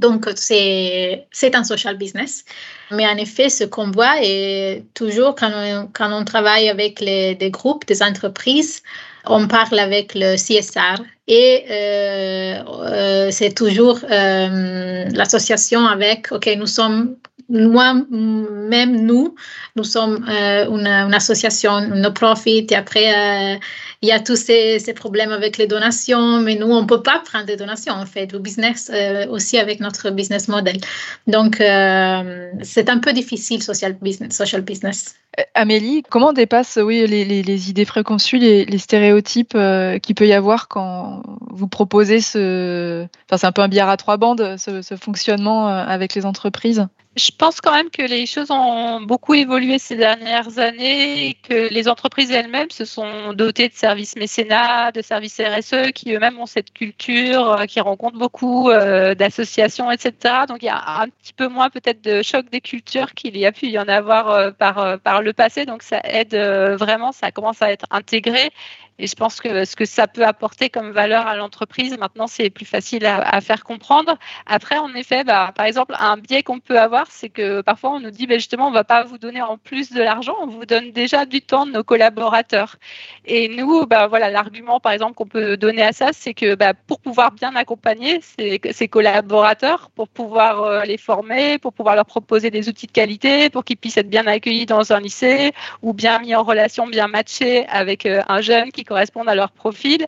Donc, 0.00 0.28
c'est 0.36 1.26
un 1.54 1.64
social 1.64 1.96
business. 1.96 2.44
Mais 2.90 3.06
en 3.06 3.16
effet, 3.16 3.48
ce 3.48 3.64
qu'on 3.64 3.90
voit 3.90 4.14
est 4.22 4.84
toujours 4.94 5.34
quand 5.34 5.50
on, 5.54 5.88
quand 5.92 6.12
on 6.12 6.24
travaille 6.24 6.68
avec 6.68 7.00
les, 7.00 7.34
des 7.34 7.50
groupes, 7.50 7.86
des 7.86 8.02
entreprises, 8.02 8.82
on 9.26 9.46
parle 9.46 9.78
avec 9.78 10.14
le 10.14 10.36
CSR 10.36 11.02
et 11.28 11.64
euh, 11.70 12.62
euh, 12.68 13.28
c'est 13.30 13.54
toujours 13.54 14.00
l'association 14.08 15.86
avec, 15.86 16.32
OK, 16.32 16.50
nous 16.56 16.66
sommes 16.66 17.16
moi, 17.52 17.94
même 18.10 19.04
nous, 19.04 19.34
nous 19.76 19.84
sommes 19.84 20.24
euh, 20.28 20.66
une, 20.68 21.14
association 21.14 21.80
no-profit 21.80 22.66
et 22.70 22.74
après, 22.74 23.12
euh, 23.12 23.58
il 24.00 24.08
y 24.08 24.12
a 24.12 24.20
tous 24.20 24.36
ces, 24.36 24.78
problèmes 24.94 25.30
avec 25.30 25.58
les 25.58 25.66
donations, 25.66 26.40
mais 26.40 26.54
nous, 26.54 26.66
on 26.66 26.82
ne 26.82 26.86
peut 26.86 27.02
pas 27.02 27.20
prendre 27.24 27.44
des 27.44 27.56
donations, 27.56 27.92
en 27.92 28.06
fait, 28.06 28.34
au 28.34 28.38
business, 28.38 28.90
euh, 28.92 29.26
aussi 29.28 29.58
avec 29.58 29.80
notre 29.80 30.10
business 30.10 30.48
model. 30.48 30.78
Donc, 31.26 31.56
c'est 31.58 32.88
un 32.88 32.98
peu 32.98 33.12
difficile, 33.12 33.62
social 33.62 33.96
business. 34.00 34.34
Social 34.34 34.62
business. 34.62 35.14
Amélie, 35.54 36.02
comment 36.10 36.32
dépasse 36.32 36.78
oui, 36.82 37.06
les, 37.06 37.70
idées 37.70 37.86
préconçues, 37.86 38.38
les, 38.38 38.78
stéréotypes 38.78 39.56
qu'il 40.02 40.14
peut 40.14 40.26
y 40.26 40.32
avoir 40.32 40.68
quand 40.68 41.11
vous 41.50 41.68
proposez 41.68 42.20
ce... 42.20 43.06
Enfin, 43.26 43.36
c'est 43.38 43.46
un 43.46 43.52
peu 43.52 43.62
un 43.62 43.68
billard 43.68 43.88
à 43.88 43.96
trois 43.96 44.16
bandes, 44.16 44.56
ce 44.58 44.96
fonctionnement 44.96 45.68
avec 45.68 46.14
les 46.14 46.26
entreprises? 46.26 46.86
Je 47.14 47.30
pense 47.36 47.60
quand 47.60 47.72
même 47.72 47.90
que 47.90 48.00
les 48.00 48.24
choses 48.24 48.50
ont 48.50 49.02
beaucoup 49.02 49.34
évolué 49.34 49.78
ces 49.78 49.96
dernières 49.96 50.58
années 50.58 51.28
et 51.28 51.34
que 51.34 51.68
les 51.68 51.86
entreprises 51.86 52.30
elles-mêmes 52.30 52.70
se 52.70 52.86
sont 52.86 53.34
dotées 53.34 53.68
de 53.68 53.74
services 53.74 54.16
mécénat, 54.16 54.92
de 54.92 55.02
services 55.02 55.38
RSE, 55.38 55.92
qui 55.94 56.14
eux-mêmes 56.14 56.38
ont 56.38 56.46
cette 56.46 56.72
culture, 56.72 57.52
euh, 57.52 57.64
qui 57.66 57.80
rencontrent 57.80 58.18
beaucoup 58.18 58.70
euh, 58.70 59.14
d'associations, 59.14 59.90
etc. 59.90 60.12
Donc 60.48 60.62
il 60.62 60.66
y 60.66 60.70
a 60.70 61.02
un 61.02 61.08
petit 61.08 61.34
peu 61.34 61.48
moins 61.48 61.68
peut-être 61.68 62.02
de 62.02 62.22
choc 62.22 62.48
des 62.50 62.62
cultures 62.62 63.12
qu'il 63.12 63.36
y 63.36 63.44
a 63.44 63.52
pu 63.52 63.66
y 63.66 63.78
en 63.78 63.88
avoir 63.88 64.30
euh, 64.30 64.50
par, 64.50 64.98
par 65.00 65.20
le 65.20 65.34
passé. 65.34 65.66
Donc 65.66 65.82
ça 65.82 66.00
aide 66.04 66.34
vraiment, 66.34 67.12
ça 67.12 67.30
commence 67.30 67.60
à 67.60 67.70
être 67.70 67.84
intégré. 67.90 68.50
Et 68.98 69.06
je 69.06 69.16
pense 69.16 69.40
que 69.40 69.64
ce 69.64 69.74
que 69.74 69.84
ça 69.84 70.06
peut 70.06 70.24
apporter 70.24 70.70
comme 70.70 70.90
valeur 70.92 71.26
à 71.26 71.34
l'entreprise, 71.34 71.96
maintenant, 71.98 72.26
c'est 72.26 72.50
plus 72.50 72.64
facile 72.64 73.06
à, 73.06 73.40
faire 73.40 73.64
comprendre. 73.64 74.16
Après, 74.46 74.78
en 74.78 74.94
effet, 74.94 75.24
bah, 75.24 75.52
par 75.56 75.66
exemple, 75.66 75.96
un 75.98 76.16
biais 76.16 76.42
qu'on 76.42 76.60
peut 76.60 76.78
avoir, 76.78 77.01
c'est 77.10 77.28
que 77.28 77.60
parfois 77.60 77.90
on 77.90 78.00
nous 78.00 78.10
dit, 78.10 78.26
bah, 78.26 78.36
justement, 78.36 78.66
on 78.66 78.70
ne 78.70 78.74
va 78.74 78.84
pas 78.84 79.04
vous 79.04 79.18
donner 79.18 79.42
en 79.42 79.58
plus 79.58 79.92
de 79.92 80.02
l'argent, 80.02 80.36
on 80.40 80.46
vous 80.46 80.66
donne 80.66 80.92
déjà 80.92 81.26
du 81.26 81.40
temps 81.40 81.66
de 81.66 81.72
nos 81.72 81.84
collaborateurs. 81.84 82.76
Et 83.24 83.48
nous, 83.48 83.86
bah, 83.86 84.06
voilà, 84.06 84.30
l'argument, 84.30 84.80
par 84.80 84.92
exemple, 84.92 85.14
qu'on 85.14 85.26
peut 85.26 85.56
donner 85.56 85.82
à 85.82 85.92
ça, 85.92 86.10
c'est 86.12 86.34
que 86.34 86.54
bah, 86.54 86.74
pour 86.74 87.00
pouvoir 87.00 87.32
bien 87.32 87.54
accompagner 87.56 88.20
ces, 88.20 88.88
collaborateurs, 88.88 89.90
pour 89.94 90.08
pouvoir 90.08 90.62
euh, 90.62 90.82
les 90.84 90.98
former, 90.98 91.58
pour 91.58 91.72
pouvoir 91.72 91.94
leur 91.96 92.06
proposer 92.06 92.50
des 92.50 92.68
outils 92.68 92.86
de 92.86 92.92
qualité, 92.92 93.50
pour 93.50 93.64
qu'ils 93.64 93.76
puissent 93.76 93.96
être 93.96 94.10
bien 94.10 94.26
accueillis 94.26 94.66
dans 94.66 94.92
un 94.92 95.00
lycée 95.00 95.52
ou 95.82 95.92
bien 95.94 96.18
mis 96.20 96.34
en 96.34 96.42
relation, 96.42 96.86
bien 96.86 97.08
matchés 97.08 97.66
avec 97.68 98.06
euh, 98.06 98.22
un 98.28 98.40
jeune 98.40 98.70
qui 98.72 98.84
correspondent 98.84 99.28
à 99.28 99.34
leur 99.34 99.52
profil, 99.52 100.02
et 100.02 100.06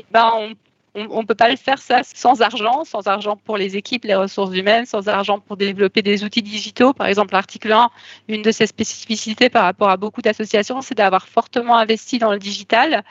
eh 0.00 0.04
ben 0.10 0.32
on 0.36 0.54
on 0.94 1.22
ne 1.22 1.26
peut 1.26 1.34
pas 1.34 1.48
le 1.48 1.56
faire 1.56 1.78
ça 1.78 2.02
sans 2.02 2.42
argent, 2.42 2.84
sans 2.84 3.06
argent 3.06 3.36
pour 3.36 3.56
les 3.56 3.76
équipes, 3.76 4.04
les 4.04 4.14
ressources 4.14 4.54
humaines, 4.54 4.84
sans 4.84 5.08
argent 5.08 5.38
pour 5.38 5.56
développer 5.56 6.02
des 6.02 6.22
outils 6.22 6.42
digitaux. 6.42 6.92
Par 6.92 7.06
exemple, 7.06 7.32
l'article 7.32 7.72
1, 7.72 7.90
une 8.28 8.42
de 8.42 8.50
ses 8.50 8.66
spécificités 8.66 9.48
par 9.48 9.64
rapport 9.64 9.88
à 9.88 9.96
beaucoup 9.96 10.20
d'associations, 10.20 10.82
c'est 10.82 10.94
d'avoir 10.94 11.28
fortement 11.28 11.78
investi 11.78 12.18
dans 12.18 12.32
le 12.32 12.38
digital. 12.38 13.04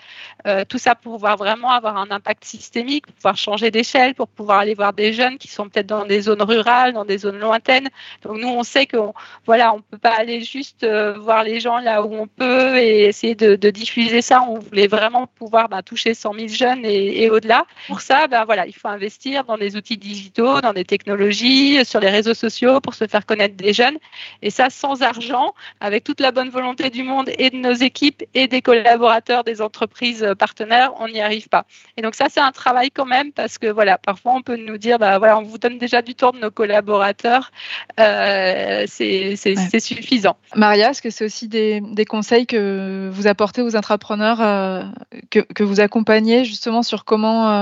Euh, 0.46 0.64
tout 0.64 0.78
ça 0.78 0.94
pour 0.94 1.14
pouvoir 1.14 1.38
vraiment 1.38 1.72
avoir 1.72 1.98
un 1.98 2.12
impact 2.12 2.46
systémique, 2.46 3.08
pour 3.08 3.16
pouvoir 3.16 3.38
changer 3.38 3.72
d'échelle, 3.72 4.14
pour 4.14 4.28
pouvoir 4.28 4.60
aller 4.60 4.76
voir 4.76 4.94
des 4.94 5.12
jeunes 5.12 5.40
qui 5.40 5.48
sont 5.48 5.68
peut-être 5.68 5.88
dans 5.88 6.06
des 6.06 6.22
zones 6.22 6.44
rurales, 6.44 6.94
dans 6.94 7.06
des 7.06 7.18
zones 7.18 7.40
lointaines. 7.40 7.90
Donc 8.22 8.38
nous, 8.38 8.50
on 8.50 8.64
sait 8.64 8.86
qu'on 8.86 9.14
voilà, 9.48 9.74
on 9.74 9.82
peut 9.82 9.98
pas 9.98 10.14
aller 10.14 10.42
juste 10.42 10.84
euh, 10.84 11.18
voir 11.18 11.44
les 11.44 11.60
gens 11.60 11.80
là 11.80 12.04
où 12.04 12.14
on 12.14 12.28
peut 12.28 12.78
et 12.78 13.06
essayer 13.06 13.34
de, 13.34 13.56
diffuser 13.72 14.22
ça. 14.22 14.44
On 14.48 14.60
voulait 14.60 14.88
vraiment 14.88 15.26
pouvoir 15.26 15.68
bah, 15.70 15.82
toucher 15.82 16.14
100 16.14 16.34
000 16.34 16.48
jeunes 16.50 16.86
et 16.86 17.30
au-delà. 17.30 17.66
Pour 17.88 18.02
ça, 18.02 18.28
ben 18.28 18.46
voilà, 18.46 18.66
il 18.68 18.74
faut 18.74 18.88
investir 18.88 19.44
dans 19.44 19.58
des 19.58 19.76
outils 19.76 19.98
digitaux, 19.98 20.62
dans 20.62 20.74
des 20.74 20.86
technologies, 20.86 21.84
sur 21.86 22.00
les 22.00 22.10
réseaux 22.10 22.34
sociaux 22.34 22.80
pour 22.80 22.94
se 22.94 23.08
faire 23.08 23.26
connaître 23.26 23.56
des 23.56 23.74
jeunes. 23.74 23.98
Et 24.42 24.50
ça, 24.50 24.70
sans 24.70 25.02
argent, 25.02 25.54
avec 25.80 26.04
toute 26.04 26.20
la 26.20 26.32
bonne 26.32 26.50
volonté 26.50 26.90
du 26.90 27.04
monde 27.04 27.30
et 27.38 27.50
de 27.50 27.58
nos 27.58 27.74
équipes 27.74 28.24
et 28.34 28.48
des 28.48 28.62
collaborateurs 28.62 29.44
des 29.44 29.62
entreprises 29.62 30.26
partenaires, 30.38 30.94
on 31.00 31.08
n'y 31.08 31.22
arrive 31.22 31.50
pas. 31.50 31.66
Et 31.98 32.02
donc 32.02 32.16
ça, 32.16 32.28
c'est 32.30 32.40
un 32.40 32.52
travail 32.52 32.92
quand 32.92 33.06
même 33.06 33.32
parce 33.32 33.58
que 33.58 33.68
voilà, 33.68 33.98
parfois 33.98 34.34
on 34.34 34.42
peut 34.42 34.58
nous 34.58 34.78
dire, 34.78 35.00
bah 35.00 35.18
voilà, 35.18 35.38
on 35.38 35.44
vous 35.44 35.58
donne 35.58 35.78
déjà 35.78 36.02
du 36.02 36.16
temps 36.16 36.32
de 36.32 36.40
nos 36.40 36.52
collaborateurs, 36.52 37.52
euh, 38.00 38.86
c'est 38.88 39.80
suffisant. 39.80 40.38
Maria, 40.56 40.92
est-ce 40.92 41.02
que 41.02 41.10
c'est 41.10 41.26
aussi 41.26 41.48
des, 41.48 41.82
conseils 42.08 42.46
que 42.46 43.10
vous 43.12 43.28
apportez 43.28 43.62
aux 43.62 43.76
entrepreneurs, 43.76 44.42
euh, 44.42 44.84
que, 45.30 45.40
que, 45.40 45.64
vous 45.64 45.80
accompagnez 45.80 46.44
justement 46.44 46.84
sur 46.84 47.06
comment 47.06 47.50
euh, 47.50 47.61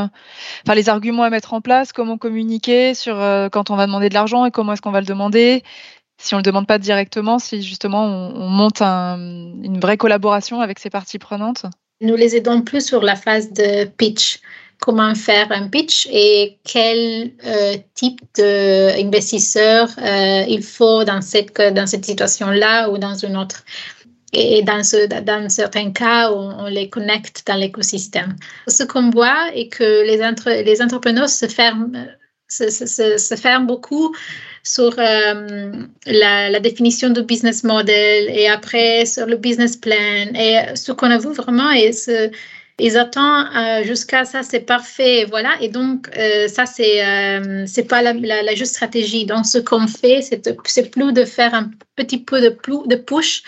enfin 0.66 0.76
les 0.76 0.90
arguments 0.90 1.24
à 1.24 1.30
mettre 1.30 1.54
en 1.54 1.62
place, 1.62 1.92
comment 1.94 2.18
communiquer 2.18 2.94
sur 2.94 3.20
euh, 3.20 3.50
quand 3.50 3.70
on 3.70 3.76
va 3.76 3.86
demander 3.86 4.10
de 4.10 4.14
l'argent 4.14 4.46
et 4.46 4.52
comment 4.52 4.74
est-ce 4.74 4.82
qu'on 4.82 4.92
va 4.92 5.02
le 5.02 5.06
demander. 5.06 5.64
Si 6.18 6.34
on 6.34 6.38
ne 6.38 6.42
le 6.42 6.46
demande 6.46 6.68
pas 6.68 6.78
directement, 6.78 7.40
si 7.40 7.62
justement 7.62 8.06
on, 8.06 8.50
monte 8.50 8.82
une 8.82 9.80
vraie 9.80 9.96
collaboration 9.96 10.60
avec 10.60 10.80
ces 10.80 10.90
parties 10.90 11.18
prenantes. 11.18 11.66
Nous 12.02 12.16
les 12.16 12.36
aidons 12.36 12.62
plus 12.62 12.86
sur 12.86 13.02
la 13.02 13.16
phase 13.16 13.54
de 13.54 13.86
pitch 13.86 14.40
comment 14.82 15.14
faire 15.16 15.48
un 15.52 15.68
pitch 15.68 16.08
et 16.12 16.58
quel 16.64 17.32
euh, 17.46 17.76
type 17.96 18.22
d'investisseur 18.38 19.90
il 20.48 20.64
faut 20.64 21.04
dans 21.04 21.22
cette, 21.22 21.56
dans 21.58 21.88
cette 21.88 22.06
situation-là 22.06 22.90
ou 22.90 22.98
dans 22.98 23.16
une 23.16 23.38
autre. 23.38 23.64
Et 24.34 24.62
dans, 24.64 24.84
ce, 24.84 25.08
dans 25.22 25.50
certains 25.50 25.92
cas, 25.92 26.32
on, 26.32 26.68
les 26.68 26.90
connecte 26.90 27.44
dans 27.48 27.56
l'écosystème. 27.56 28.36
Ce 28.68 28.84
qu'on 28.84 29.10
voit 29.10 29.50
est 29.56 29.70
que 29.70 30.06
les, 30.06 30.24
entre, 30.24 30.50
les 30.50 30.82
entrepreneurs 30.82 31.30
se 31.30 31.48
ferment, 31.48 31.92
se, 32.48 32.70
se, 32.70 33.36
ferment 33.36 33.66
beaucoup 33.66 34.14
sur 34.64 34.94
euh, 35.00 35.72
la, 36.06 36.60
définition 36.60 37.10
du 37.10 37.24
business 37.24 37.64
model 37.64 38.30
et 38.30 38.48
après 38.48 39.06
sur 39.06 39.26
le 39.26 39.38
business 39.38 39.76
plan. 39.78 40.32
Et 40.36 40.76
ce 40.76 40.92
qu'on 40.92 41.10
a 41.10 41.18
vu 41.18 41.32
vraiment, 41.34 41.72
et 41.72 41.92
ce, 41.92 42.30
ils 42.80 42.98
attendent 42.98 43.48
euh, 43.56 43.84
jusqu'à 43.84 44.26
ça, 44.26 44.42
c'est 44.42 44.62
parfait, 44.62 45.26
voilà. 45.26 45.52
Et 45.62 45.70
donc, 45.70 46.10
euh, 46.18 46.48
ça, 46.48 46.66
c'est 46.66 47.06
euh, 47.06 47.66
pas 47.88 48.02
la, 48.02 48.56
juste 48.56 48.74
stratégie. 48.74 49.26
Donc, 49.26 49.46
ce 49.46 49.58
qu'on 49.58 49.88
fait, 49.88 50.22
c'est 50.22 50.92
plus 50.92 51.14
de 51.14 51.26
faire 51.26 51.54
un 51.54 51.72
petit 51.96 52.20
peu 52.20 52.42
de, 52.42 52.58
de 52.88 52.96
push 52.96 53.44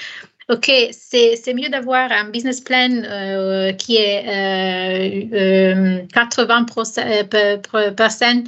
OK, 0.52 0.70
c'est 0.92 1.54
mieux 1.54 1.70
d'avoir 1.70 2.12
un 2.12 2.26
business 2.26 2.60
plan 2.60 2.90
euh, 2.92 3.72
qui 3.72 3.96
est 3.96 4.26
euh, 5.34 6.02
80% 6.14 7.30
euh, 7.34 8.44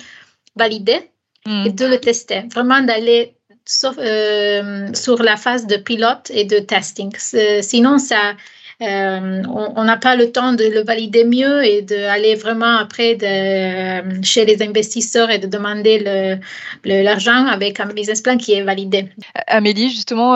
validé 0.58 1.10
et 1.46 1.70
mm. 1.70 1.70
de 1.70 1.86
le 1.86 1.98
tester. 2.00 2.42
Vraiment 2.54 2.82
d'aller 2.82 3.36
sur, 3.66 3.94
euh, 4.00 4.94
sur 4.94 5.24
la 5.24 5.38
phase 5.38 5.66
de 5.66 5.78
pilote 5.78 6.30
et 6.34 6.44
de 6.44 6.60
testing. 6.60 7.16
Sinon, 7.62 7.98
ça, 8.00 8.34
on 8.80 9.84
n'a 9.84 9.98
pas 9.98 10.16
le 10.16 10.32
temps 10.32 10.54
de 10.54 10.64
le 10.66 10.84
valider 10.84 11.24
mieux 11.24 11.64
et 11.64 11.82
d'aller 11.82 12.36
vraiment 12.36 12.78
après 12.78 13.16
de, 13.16 14.24
chez 14.24 14.46
les 14.46 14.62
investisseurs 14.62 15.30
et 15.30 15.40
de 15.40 15.48
demander 15.48 16.40
l'argent 16.84 17.46
avec 17.48 17.80
un 17.80 17.88
business 17.88 18.22
plan 18.22 18.38
qui 18.38 18.54
est 18.54 18.64
validé. 18.64 19.10
Amélie, 19.48 19.90
justement, 19.90 20.34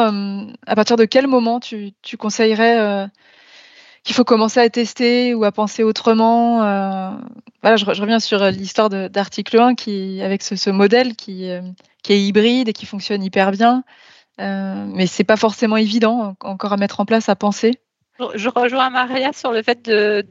à 0.65 0.75
partir 0.75 0.96
de 0.96 1.06
quel 1.06 1.27
moment 1.27 1.60
tu, 1.60 1.94
conseillerais 2.17 3.10
qu'il 4.08 4.15
faut 4.15 4.24
commencer 4.24 4.62
à 4.62 4.70
tester 4.70 5.34
ou 5.34 5.44
à 5.44 5.51
penser 5.51 5.84
autrement. 5.84 6.63
Euh, 6.63 7.12
voilà, 7.62 7.75
je, 7.75 7.86
reviens 7.86 8.22
sur 8.22 8.41
l'histoire 8.46 8.89
d'article 8.89 9.60
1 9.60 9.75
qui, 9.75 10.22
avec 10.22 10.44
ce, 10.44 10.70
modèle 10.70 11.15
qui, 11.17 11.50
euh, 11.50 11.62
qui, 12.03 12.13
est 12.13 12.24
hybride 12.24 12.70
et 12.70 12.74
qui 12.74 12.86
fonctionne 12.86 13.22
hyper 13.22 13.51
bien. 13.51 13.84
Euh, 14.39 14.86
mais 14.88 15.08
c'est 15.08 15.25
pas 15.25 15.36
forcément 15.36 15.75
évident 15.75 16.36
encore 16.41 16.72
à 16.72 16.77
mettre 16.77 17.01
en 17.01 17.06
place, 17.06 17.27
à 17.27 17.36
penser. 17.36 17.74
Je 18.36 18.50
rejoins 18.50 18.89
Maria 18.89 19.31
sur 19.31 19.51
le 19.51 19.62
fait 19.62 19.86
de, 19.86 20.21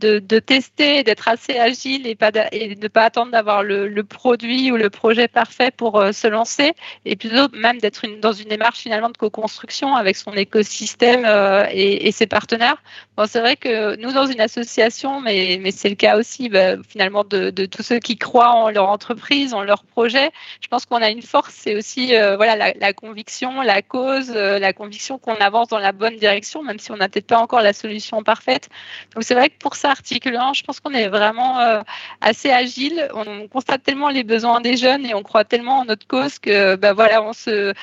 tester, 0.41 1.05
d'être 1.05 1.29
assez 1.29 1.57
agile 1.57 2.07
et, 2.07 2.15
de 2.17 2.81
ne 2.81 2.89
pas 2.89 3.05
attendre 3.05 3.31
d'avoir 3.31 3.63
le, 3.63 4.03
produit 4.03 4.73
ou 4.73 4.77
le 4.77 4.91
projet 4.91 5.29
parfait 5.29 5.71
pour 5.71 6.01
euh, 6.01 6.13
se 6.13 6.27
lancer, 6.27 6.73
et 7.05 7.17
plutôt 7.17 7.49
même 7.53 7.79
d'être 7.79 8.07
dans 8.21 8.33
une 8.33 8.49
démarche 8.49 8.79
finalement 8.79 9.11
de 9.11 9.17
co-construction 9.17 9.95
avec 9.95 10.17
son 10.17 10.33
écosystème 10.33 11.25
euh, 11.25 11.65
et, 11.71 12.11
ses 12.13 12.27
partenaires. 12.27 12.83
Bon, 13.17 13.27
c'est 13.27 13.41
vrai 13.41 13.57
que 13.57 13.97
nous, 13.97 14.13
dans 14.13 14.27
une 14.27 14.41
association, 14.41 15.21
mais, 15.21 15.61
c'est 15.71 15.89
le 15.89 15.95
cas 15.95 16.19
aussi 16.19 16.49
bah, 16.49 16.77
finalement 16.89 17.25
de, 17.25 17.51
tous 17.67 17.83
ceux 17.83 17.99
qui 17.99 18.17
croient 18.17 18.53
en 18.53 18.71
leur 18.71 18.89
entreprise, 18.89 19.55
en 19.55 19.63
leur 19.63 19.85
projet, 19.85 20.31
je 20.61 20.69
pense 20.69 20.87
qu'on 20.87 21.03
a 21.03 21.11
une 21.11 21.23
force, 21.23 21.55
c'est 21.55 21.77
aussi 21.77 22.17
euh, 22.17 22.37
voilà, 22.37 22.73
la, 22.75 22.93
conviction, 22.93 23.61
la 23.63 23.83
cause, 23.83 24.31
la 24.31 24.73
conviction 24.73 25.19
qu'on 25.19 25.37
avance 25.37 25.69
dans 25.69 25.79
la 25.79 25.93
bonne 25.93 26.17
direction, 26.17 26.63
même 26.63 26.79
si 26.79 26.91
on 26.91 26.97
n'a 26.97 27.09
peut-être 27.09 27.27
pas 27.27 27.39
encore 27.39 27.61
la 27.61 27.73
solution 27.77 28.23
parfaite. 28.23 28.69
Donc 29.15 29.25
c'est 29.25 29.35
vrai 29.35 29.49
que 29.49 29.59
pour 29.59 29.77
ça, 29.77 29.91
article 29.91 30.35
1, 30.37 30.55
je 30.55 30.63
pense 30.63 30.81
qu'on 30.81 30.93
est 30.93 31.09
vraiment 31.09 31.61
euh, 31.61 31.81
assez 32.21 32.51
agile. 32.51 33.09
On, 33.15 33.49
constate 33.49 33.83
tellement 33.83 34.09
les 34.09 34.25
besoins 34.25 34.61
des 34.61 34.77
jeunes 34.77 35.07
et 35.07 35.15
on 35.15 35.23
croit 35.23 35.45
tellement 35.45 35.79
en 35.81 35.85
notre 35.85 36.07
cause 36.07 36.39
que 36.39 36.77
bah, 36.77 36.93
voilà, 36.93 37.23
on 37.23 37.33
se, 37.33 37.75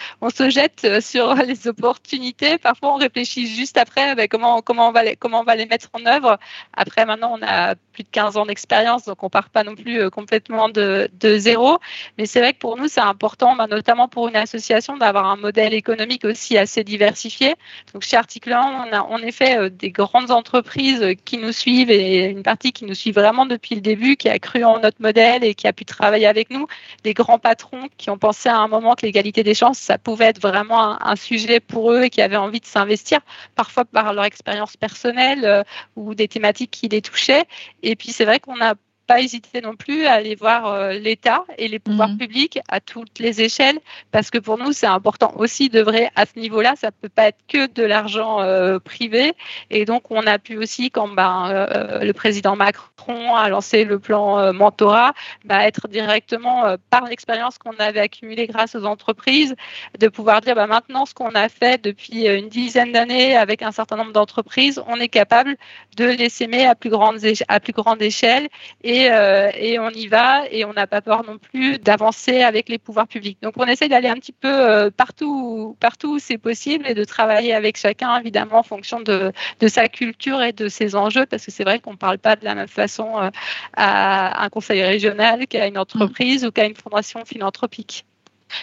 jette 0.50 1.02
sur 1.02 1.34
les 1.50 1.68
opportunités. 1.68 2.58
Parfois, 2.58 2.94
on 2.94 2.98
réfléchit 2.98 3.48
juste 3.48 3.78
après 3.78 4.16
bah, 4.16 4.28
comment, 4.28 4.62
comment, 4.62 4.90
on 4.90 4.92
va 4.92 5.04
les, 5.04 5.16
comment 5.16 5.42
on 5.42 5.44
va 5.44 5.56
les 5.56 5.66
mettre 5.66 5.90
en 5.94 6.06
œuvre. 6.06 6.38
Après, 6.74 7.06
maintenant, 7.06 7.38
on 7.40 7.46
a 7.46 7.76
plus 7.94 8.04
de 8.04 8.10
15 8.10 8.38
ans 8.38 8.46
d'expérience, 8.46 9.06
donc 9.06 9.24
on 9.24 9.30
part 9.30 9.50
pas 9.50 9.64
non 9.64 9.76
plus 9.76 10.00
euh, 10.00 10.10
complètement 10.10 10.68
de, 10.70 11.10
zéro. 11.38 11.78
Mais 12.18 12.26
c'est 12.26 12.40
vrai 12.40 12.54
que 12.54 12.60
pour 12.60 12.78
nous, 12.78 12.88
c'est 12.88 13.02
important, 13.02 13.56
bah, 13.56 13.68
notamment 13.68 14.08
pour 14.08 14.28
une 14.28 14.36
association, 14.36 14.98
d'avoir 14.98 15.28
un 15.28 15.38
modèle 15.38 15.74
économique 15.74 16.26
aussi 16.26 16.58
assez 16.58 16.84
diversifié. 16.84 17.56
Donc 17.94 18.04
chez 18.04 18.18
Article 18.18 18.54
1, 18.54 18.88
on 18.88 18.94
a 18.94 19.02
en 19.02 19.20
effet 19.20 19.58
euh, 19.58 19.70
des 19.84 19.92
grandes 19.92 20.32
entreprises 20.32 21.06
qui 21.25 21.38
nous 21.38 21.52
suivent 21.52 21.92
et 21.92 22.24
une 22.30 22.42
partie 22.42 22.72
qui 22.72 22.86
nous 22.86 22.94
suit 22.94 23.12
vraiment 23.12 23.46
depuis 23.46 23.75
le 23.75 23.82
début, 23.82 24.16
qui 24.16 24.30
a 24.30 24.40
cru 24.40 24.63
en 24.63 24.80
notre 24.80 25.02
modèle 25.02 25.44
et 25.44 25.56
qui 25.56 25.68
a 25.68 25.74
pu 25.74 25.84
travailler 25.84 26.25
avec 26.25 26.50
nous. 26.52 26.68
Des 27.04 27.13
grands 27.13 27.38
patrons 27.38 27.90
qui 27.98 28.10
ont 28.10 28.18
pensé 28.18 28.48
à 28.48 28.58
un 28.60 28.70
moment 28.70 28.96
que 28.96 29.06
l'égalité 29.06 29.44
des 29.44 29.54
chances, 29.54 29.78
ça 29.78 29.98
pouvait 29.98 30.28
être 30.28 30.42
vraiment 30.42 31.04
un, 31.06 31.16
sujet 31.18 31.60
pour 31.60 31.92
eux 31.92 32.04
et 32.04 32.10
qui 32.10 32.22
avaient 32.22 32.38
envie 32.38 32.62
de 32.62 32.66
s'investir, 32.66 33.20
parfois 33.56 33.84
par 33.84 34.13
leur 34.13 34.24
expérience 34.24 34.78
personnelle 34.78 35.44
euh, 35.44 35.63
ou 35.98 36.16
des 36.16 36.30
thématiques 36.30 36.72
qui 36.72 36.88
les 36.88 37.02
touchaient. 37.02 37.44
Et 37.82 37.98
puis 37.98 38.13
c'est 38.13 38.24
vrai 38.24 38.40
qu'on 38.40 38.62
a 38.62 38.75
pas 39.07 39.22
hésiter 39.22 39.62
non 39.62 39.75
plus 39.75 40.05
à 40.05 40.13
aller 40.13 40.36
voir 40.36 40.67
euh, 40.67 40.93
l'État 40.93 41.43
et 41.57 41.67
les 41.67 41.79
pouvoirs 41.79 42.10
mhm. 42.10 42.17
publics 42.17 42.60
à 42.69 42.79
toutes 42.79 43.19
les 43.19 43.41
échelles, 43.41 43.79
parce 44.12 44.29
que 44.29 44.38
pour 44.38 44.57
nous, 44.57 44.72
c'est 44.72 44.88
important 44.88 45.33
aussi 45.38 45.69
de 45.69 45.81
vrai 45.81 46.10
à 46.15 46.25
ce 46.25 46.39
niveau-là. 46.39 46.75
Ça 46.75 46.91
peut 46.91 47.10
pas 47.10 47.27
être 47.27 47.39
que 47.48 47.72
de 47.74 47.83
l'argent 47.83 48.41
euh, 48.41 48.79
privé. 48.79 49.33
Et 49.69 49.86
donc, 49.86 50.10
on 50.10 50.25
a 50.25 50.39
pu 50.39 50.57
aussi, 50.57 50.89
quand 50.91 51.07
ben, 51.07 51.50
euh, 51.50 52.03
le 52.03 52.13
président 52.13 52.55
Macron 52.55 53.36
a 53.36 53.50
lancé 53.50 53.83
le 53.83 54.00
plan 54.00 54.53
mentorat, 54.53 55.13
bah, 55.43 55.67
être 55.67 55.88
directement 55.88 56.77
par 56.89 57.05
l'expérience 57.05 57.57
qu'on 57.57 57.75
avait 57.77 58.00
accumulée 58.00 58.48
grâce 58.48 58.75
aux 58.75 58.86
entreprises, 58.86 59.55
de 60.00 60.07
pouvoir 60.07 60.41
dire 60.41 60.55
bah, 60.55 60.67
maintenant 60.67 61.05
ce 61.05 61.13
qu'on 61.13 61.36
a 61.36 61.50
fait 61.50 61.81
depuis 61.81 62.27
une 62.27 62.48
dizaine 62.48 62.91
d'années 62.93 63.36
avec 63.36 63.62
un 63.62 63.72
certain 63.72 63.98
nombre 63.98 64.13
d'entreprises, 64.13 64.81
on 64.88 65.00
est 65.00 65.10
capable 65.10 65.57
de 65.98 66.05
les 66.05 66.29
s'aimer 66.29 66.65
à 66.65 66.75
plus 66.75 66.89
grande 66.89 67.17
à 67.48 67.60
plus 67.60 67.74
grande 67.74 68.01
échelle 68.01 68.48
et 68.83 68.93
euh, 69.12 69.50
et, 69.56 69.80
on 69.80 69.90
y 69.90 70.08
va 70.08 70.44
et 70.52 70.66
on 70.66 70.74
n'a 70.74 70.88
pas 70.88 71.02
peur 71.02 71.24
non 71.26 71.38
plus 71.38 71.78
d'avancer 71.78 72.42
avec 72.42 72.70
les 72.70 72.78
pouvoirs 72.78 73.08
publics. 73.08 73.38
Donc 73.42 73.54
on 73.58 73.66
essaie 73.66 73.88
d'aller 73.88 74.10
un 74.10 74.16
petit 74.16 74.32
peu 74.34 74.50
euh, 74.50 74.90
partout, 74.90 75.77
partout 75.79 76.16
où 76.16 76.20
c'est 76.20 76.38
possible 76.38 76.86
et 76.88 76.94
de 76.94 77.03
travailler 77.03 77.53
avec 77.53 77.77
chacun 77.77 78.20
évidemment 78.20 78.60
en 78.60 78.64
fonction 78.64 79.00
de, 79.01 79.32
de 79.60 79.68
sa 79.68 79.88
culture 79.88 80.42
et 80.42 80.51
de 80.51 80.68
ses 80.68 80.96
enjeux 80.96 81.25
parce 81.25 81.46
que 81.46 81.51
c'est 81.51 81.64
vrai 81.64 81.79
qu'on 81.79 81.92
ne 81.92 81.98
parle 81.98 82.18
pas 82.18 82.36
de 82.36 82.44
la 82.44 82.56
même 82.56 82.68
façon 82.68 83.20
euh, 83.20 83.29
à 83.75 84.44
un 84.44 84.50
conseil 84.50 84.84
régional 84.84 85.48
qu'à 85.48 85.68
une 85.68 85.77
entreprise 85.77 86.46
ou 86.46 86.51
qu'à 86.51 86.66
une 86.66 86.75
fondation 86.75 87.24
philanthropique. 87.25 88.06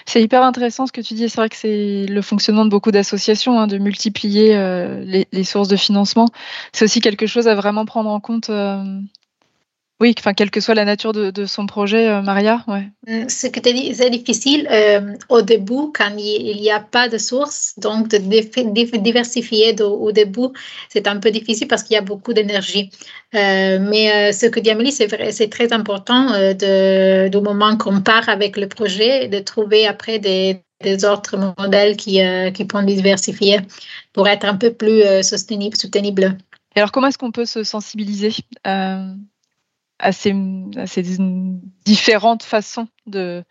C'est 0.06 0.22
hyper 0.22 0.44
intéressant 0.44 0.86
ce 0.86 0.92
que 0.92 1.00
tu 1.00 1.14
dis. 1.14 1.28
C'est 1.28 1.40
vrai 1.40 1.48
que 1.48 1.56
c'est 1.56 2.06
le 2.06 2.22
fonctionnement 2.22 2.64
de 2.64 2.70
beaucoup 2.70 2.92
d'associations, 2.92 3.58
hein, 3.58 3.66
de 3.66 3.76
multiplier 3.78 4.54
les, 5.32 5.44
sources 5.44 5.66
de 5.66 5.74
financement. 5.74 6.26
C'est 6.72 6.84
aussi 6.84 7.00
quelque 7.00 7.26
chose 7.26 7.48
à 7.48 7.56
vraiment 7.56 7.84
prendre 7.86 8.08
en 8.08 8.20
compte 8.20 8.50
oui, 10.00 10.14
enfin, 10.18 10.32
quelle 10.32 10.50
que 10.50 10.60
soit 10.60 10.74
la 10.74 10.86
nature 10.86 11.12
de, 11.12 11.44
son 11.44 11.66
projet, 11.66 12.08
euh, 12.08 12.22
Maria. 12.22 12.64
Ouais. 12.66 12.88
Mm, 13.06 13.28
ce 13.28 13.46
que 13.48 13.60
tu 13.60 13.74
dis, 13.74 13.94
c'est 13.94 14.08
difficile 14.08 14.66
euh, 14.70 15.14
au 15.28 15.42
début 15.42 15.92
quand 15.94 16.10
il 16.16 16.56
n'y 16.58 16.70
a 16.70 16.80
pas 16.80 17.10
de 17.10 17.18
source, 17.18 17.74
donc 17.76 18.08
de 18.08 18.16
diversifier 18.16 19.76
au 19.82 20.10
début, 20.10 20.48
c'est 20.88 21.06
un 21.06 21.18
peu 21.18 21.30
difficile 21.30 21.68
parce 21.68 21.82
qu'il 21.82 21.94
y 21.94 21.98
a 21.98 22.02
beaucoup 22.02 22.32
d'énergie. 22.32 22.90
Euh, 23.34 23.78
mais 23.78 24.32
ce 24.32 24.46
que 24.46 24.58
dit 24.58 24.70
Amélie, 24.70 24.90
c'est 24.92 25.50
très 25.50 25.72
important 25.72 26.30
de, 26.30 27.28
du 27.28 27.40
moment 27.40 27.76
qu'on 27.76 28.00
part 28.00 28.28
avec 28.30 28.56
le 28.56 28.68
projet, 28.68 29.28
de 29.28 29.38
trouver 29.40 29.86
après 29.86 30.18
des, 30.18 30.62
autres 31.04 31.36
modèles 31.58 31.94
qui, 31.96 32.20
qui 32.54 32.64
pourront 32.64 32.84
diversifier 32.84 33.58
pour 34.14 34.26
être 34.28 34.46
un 34.46 34.56
peu 34.56 34.72
plus 34.72 35.02
soutenable. 35.22 35.76
soutenable. 35.76 36.38
alors, 36.74 36.90
comment 36.90 37.08
est-ce 37.08 37.18
qu'on 37.18 37.32
peut 37.32 37.44
se 37.44 37.64
sensibiliser 37.64 38.32
à 40.00 40.12
ces, 40.12 40.34
différentes 41.84 42.42
façons 42.42 42.88
de, 43.06 43.44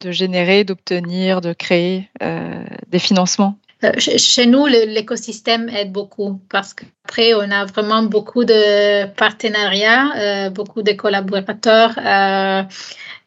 de 0.00 0.10
générer, 0.10 0.64
d'obtenir, 0.64 1.40
de 1.40 1.52
créer 1.52 2.08
euh, 2.22 2.64
des 2.88 2.98
financements. 2.98 3.58
Euh, 3.84 3.92
chez 3.98 4.46
nous, 4.46 4.66
l'écosystème 4.66 5.68
aide 5.68 5.92
beaucoup 5.92 6.40
parce 6.50 6.74
qu'après, 6.74 7.34
on 7.34 7.50
a 7.50 7.64
vraiment 7.64 8.02
beaucoup 8.02 8.44
de 8.44 9.06
partenariats, 9.06 10.10
euh, 10.16 10.50
beaucoup 10.50 10.82
de 10.82 10.92
collaborateurs 10.92 11.96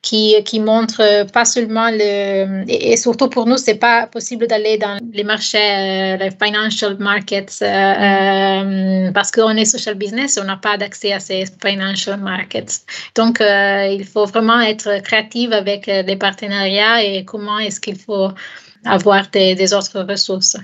qui, 0.01 0.35
qui 0.43 0.59
montre 0.59 1.25
pas 1.31 1.45
seulement 1.45 1.89
le. 1.91 2.63
Et, 2.67 2.97
surtout 2.97 3.29
pour 3.29 3.45
nous, 3.45 3.57
c'est 3.57 3.75
pas 3.75 4.07
possible 4.07 4.47
d'aller 4.47 4.77
dans 4.77 4.99
les 5.13 5.23
marchés, 5.23 5.57
euh, 5.57 6.17
les 6.17 6.31
financial 6.31 6.97
markets, 6.97 7.59
euh, 7.61 7.65
euh, 7.65 9.11
parce 9.11 9.31
qu'on 9.31 9.55
est 9.55 9.65
social 9.65 9.95
business, 9.95 10.39
on 10.41 10.45
n'a 10.45 10.57
pas 10.57 10.77
d'accès 10.77 11.13
à 11.13 11.19
ces 11.19 11.45
financial 11.63 12.19
markets. 12.19 12.81
Donc, 13.15 13.39
il 13.41 14.05
faut 14.05 14.25
vraiment 14.25 14.59
être 14.61 15.01
créatif 15.03 15.51
avec 15.51 15.85
les 15.85 16.15
partenariats 16.15 17.03
et 17.03 17.23
comment 17.25 17.59
est-ce 17.59 17.79
qu'il 17.79 17.97
faut 17.97 18.29
avoir 18.85 19.29
des 19.29 19.73
autres 19.73 20.01
ressources. 20.01 20.57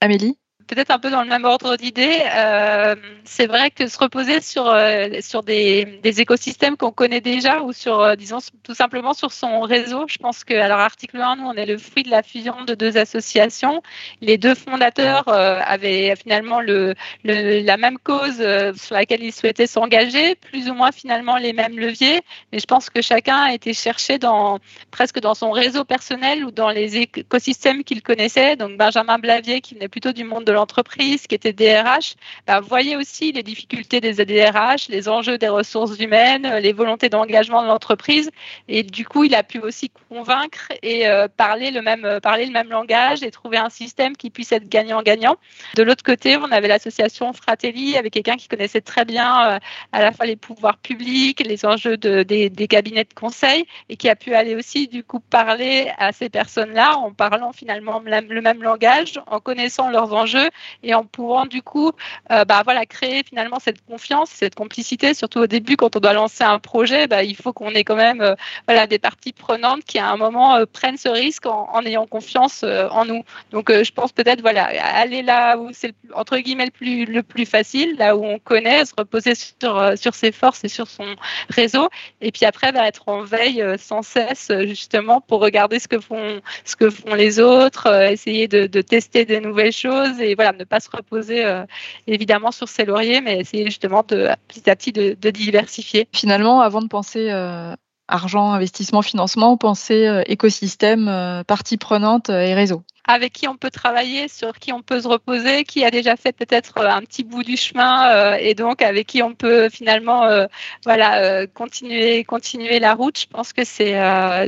Amélie? 0.00 0.36
Peut-être 0.70 0.92
un 0.92 1.00
peu 1.00 1.10
dans 1.10 1.22
le 1.22 1.28
même 1.28 1.44
ordre 1.44 1.76
d'idée, 1.76 2.22
euh, 2.32 2.94
c'est 3.24 3.46
vrai 3.46 3.72
que 3.72 3.88
se 3.88 3.98
reposer 3.98 4.40
sur, 4.40 4.68
euh, 4.68 5.08
sur 5.20 5.42
des, 5.42 6.00
écosystèmes 6.04 6.76
qu'on 6.76 6.92
connaît 6.92 7.20
déjà 7.20 7.60
ou 7.62 7.72
sur, 7.72 8.00
euh, 8.00 8.14
disons, 8.14 8.38
tout 8.62 8.74
simplement 8.74 9.12
sur 9.12 9.32
son 9.32 9.62
réseau. 9.62 10.04
Je 10.08 10.18
pense 10.18 10.44
que, 10.44 10.54
alors, 10.54 10.78
article 10.78 11.20
1, 11.20 11.36
nous, 11.36 11.44
on 11.44 11.54
est 11.54 11.66
le 11.66 11.76
fruit 11.76 12.04
de 12.04 12.10
la 12.10 12.22
fusion 12.22 12.64
de 12.64 12.74
deux 12.74 12.96
associations. 12.96 13.82
Les 14.20 14.38
deux 14.38 14.54
fondateurs 14.54 15.24
avaient 15.28 16.14
finalement 16.16 16.60
le, 16.60 16.94
le, 17.24 17.64
la 17.64 17.76
même 17.76 17.98
cause 17.98 18.36
sur 18.76 18.94
laquelle 18.94 19.22
ils 19.22 19.32
souhaitaient 19.32 19.66
s'engager, 19.66 20.36
plus 20.36 20.68
ou 20.70 20.74
moins 20.74 20.92
finalement 20.92 21.36
les 21.36 21.52
mêmes 21.52 21.78
leviers. 21.78 22.20
Mais 22.52 22.58
je 22.60 22.66
pense 22.66 22.90
que 22.90 23.02
chacun 23.02 23.36
a 23.36 23.54
été 23.54 23.74
cherché 23.74 24.18
dans, 24.18 24.58
presque 24.90 25.20
dans 25.20 25.34
son 25.34 25.50
réseau 25.50 25.84
personnel 25.84 26.44
ou 26.44 26.50
dans 26.50 26.70
les 26.70 26.96
écosystèmes 26.96 27.82
qu'il 27.82 28.02
connaissait. 28.02 28.56
Donc, 28.56 28.76
Benjamin 28.76 29.18
Blavier, 29.18 29.60
qui 29.60 29.74
venait 29.74 29.88
plutôt 29.88 30.12
du 30.12 30.24
monde 30.24 30.44
de 30.44 30.52
entreprise 30.60 31.26
qui 31.26 31.34
était 31.34 31.52
DRH, 31.52 32.14
bah, 32.46 32.60
voyait 32.60 32.96
aussi 32.96 33.32
les 33.32 33.42
difficultés 33.42 34.00
des 34.00 34.24
DRH, 34.24 34.88
les 34.88 35.08
enjeux 35.08 35.38
des 35.38 35.48
ressources 35.48 35.98
humaines, 35.98 36.48
les 36.60 36.72
volontés 36.72 37.08
d'engagement 37.08 37.62
de 37.62 37.68
l'entreprise. 37.68 38.30
Et 38.68 38.82
du 38.82 39.04
coup, 39.04 39.24
il 39.24 39.34
a 39.34 39.42
pu 39.42 39.58
aussi 39.58 39.90
convaincre 40.08 40.68
et 40.82 41.08
euh, 41.08 41.28
parler, 41.28 41.70
le 41.70 41.82
même, 41.82 42.04
euh, 42.04 42.20
parler 42.20 42.46
le 42.46 42.52
même 42.52 42.68
langage 42.68 43.22
et 43.22 43.30
trouver 43.30 43.56
un 43.56 43.70
système 43.70 44.16
qui 44.16 44.30
puisse 44.30 44.52
être 44.52 44.68
gagnant-gagnant. 44.68 45.36
De 45.76 45.82
l'autre 45.82 46.04
côté, 46.04 46.36
on 46.36 46.50
avait 46.52 46.68
l'association 46.68 47.32
Fratelli 47.32 47.96
avec 47.96 48.12
quelqu'un 48.12 48.36
qui 48.36 48.48
connaissait 48.48 48.80
très 48.80 49.04
bien 49.04 49.54
euh, 49.54 49.58
à 49.92 50.02
la 50.02 50.12
fois 50.12 50.26
les 50.26 50.36
pouvoirs 50.36 50.78
publics, 50.78 51.40
les 51.44 51.64
enjeux 51.64 51.96
de, 51.96 52.22
des, 52.22 52.50
des 52.50 52.68
cabinets 52.68 53.04
de 53.04 53.14
conseil 53.14 53.64
et 53.88 53.96
qui 53.96 54.08
a 54.08 54.16
pu 54.16 54.34
aller 54.34 54.54
aussi 54.54 54.88
du 54.88 55.02
coup 55.04 55.20
parler 55.20 55.90
à 55.98 56.12
ces 56.12 56.28
personnes-là 56.28 56.96
en 56.98 57.12
parlant 57.12 57.52
finalement 57.52 58.02
le 58.04 58.40
même 58.40 58.62
langage, 58.62 59.20
en 59.26 59.40
connaissant 59.40 59.90
leurs 59.90 60.12
enjeux 60.12 60.49
et 60.82 60.94
en 60.94 61.04
pouvant 61.04 61.46
du 61.46 61.62
coup 61.62 61.92
bah, 62.28 62.62
voilà, 62.64 62.86
créer 62.86 63.22
finalement 63.24 63.58
cette 63.60 63.84
confiance, 63.84 64.30
cette 64.30 64.54
complicité, 64.54 65.14
surtout 65.14 65.40
au 65.40 65.46
début 65.46 65.76
quand 65.76 65.96
on 65.96 66.00
doit 66.00 66.12
lancer 66.12 66.44
un 66.44 66.58
projet, 66.58 67.06
bah, 67.06 67.22
il 67.22 67.36
faut 67.36 67.52
qu'on 67.52 67.70
ait 67.70 67.84
quand 67.84 67.96
même 67.96 68.34
voilà, 68.66 68.86
des 68.86 68.98
parties 68.98 69.32
prenantes 69.32 69.84
qui 69.84 69.98
à 69.98 70.10
un 70.10 70.16
moment 70.16 70.58
prennent 70.72 70.96
ce 70.96 71.08
risque 71.08 71.46
en, 71.46 71.82
ayant 71.84 72.06
confiance 72.06 72.64
en 72.64 73.04
nous. 73.04 73.24
Donc 73.50 73.70
je 73.70 73.92
pense 73.92 74.12
peut-être 74.12 74.40
voilà, 74.40 74.64
aller 74.64 75.22
là 75.22 75.56
où 75.56 75.70
c'est 75.72 75.94
entre 76.14 76.38
guillemets 76.38 76.66
le 76.66 76.70
plus, 76.70 77.04
le 77.04 77.22
plus 77.22 77.46
facile, 77.46 77.96
là 77.98 78.16
où 78.16 78.24
on 78.24 78.38
connaît, 78.38 78.84
se 78.84 78.94
reposer 78.96 79.34
sur, 79.34 79.92
sur 79.96 80.14
ses 80.14 80.32
forces 80.32 80.64
et 80.64 80.68
sur 80.68 80.88
son 80.88 81.16
réseau 81.48 81.88
et 82.20 82.32
puis 82.32 82.44
après 82.44 82.72
va 82.72 82.86
être 82.86 83.08
en 83.08 83.22
veille 83.22 83.64
sans 83.78 84.02
cesse 84.02 84.50
justement 84.66 85.20
pour 85.20 85.40
regarder 85.40 85.78
ce 85.78 85.88
que 85.88 85.98
font, 86.00 86.40
ce 86.64 86.76
que 86.76 86.90
font 86.90 87.14
les 87.14 87.40
autres, 87.40 87.86
euh, 87.86 88.10
essayer 88.10 88.48
de, 88.48 88.66
tester 88.80 89.24
des 89.24 89.40
nouvelles 89.40 89.72
choses 89.72 90.20
et 90.20 90.34
voilà, 90.40 90.56
ne 90.56 90.64
pas 90.64 90.80
se 90.80 90.88
reposer 90.90 91.44
euh, 91.44 91.64
évidemment 92.06 92.50
sur 92.50 92.68
ses 92.68 92.84
lauriers, 92.84 93.20
mais 93.20 93.38
essayer 93.38 93.64
justement 93.66 94.04
de 94.08 94.28
petit 94.48 94.68
à 94.70 94.76
petit 94.76 94.92
de, 94.92 95.30
diversifier. 95.30 96.08
Finalement, 96.12 96.60
avant 96.60 96.82
de 96.82 96.88
penser 96.88 97.30
euh, 97.30 97.74
argent, 98.08 98.52
investissement, 98.52 99.02
financement, 99.02 99.56
penser 99.56 100.22
écosystème, 100.26 101.44
partie 101.46 101.76
prenante 101.76 102.28
et 102.28 102.54
réseau 102.54 102.82
avec 103.10 103.32
qui 103.32 103.48
on 103.48 103.56
peut 103.56 103.70
travailler, 103.70 104.28
sur 104.28 104.58
qui 104.58 104.72
on 104.72 104.82
peut 104.82 105.00
se 105.00 105.08
reposer, 105.08 105.64
qui 105.64 105.84
a 105.84 105.90
déjà 105.90 106.16
fait 106.16 106.32
peut-être 106.32 106.78
euh, 106.78 106.88
un 106.88 107.00
petit 107.00 107.24
bout 107.24 107.42
du 107.42 107.56
chemin 107.56 108.08
euh, 108.08 108.36
et 108.40 108.54
donc 108.54 108.82
avec 108.82 109.06
qui 109.06 109.22
on 109.22 109.34
peut 109.34 109.68
finalement 109.68 110.24
euh, 110.24 110.46
voilà 110.84 111.46
continuer 111.48 112.24
continuer 112.24 112.78
la 112.78 112.94
route. 112.94 113.18
Je 113.18 113.26
pense 113.26 113.52
que 113.52 113.64
c'est 113.64 113.98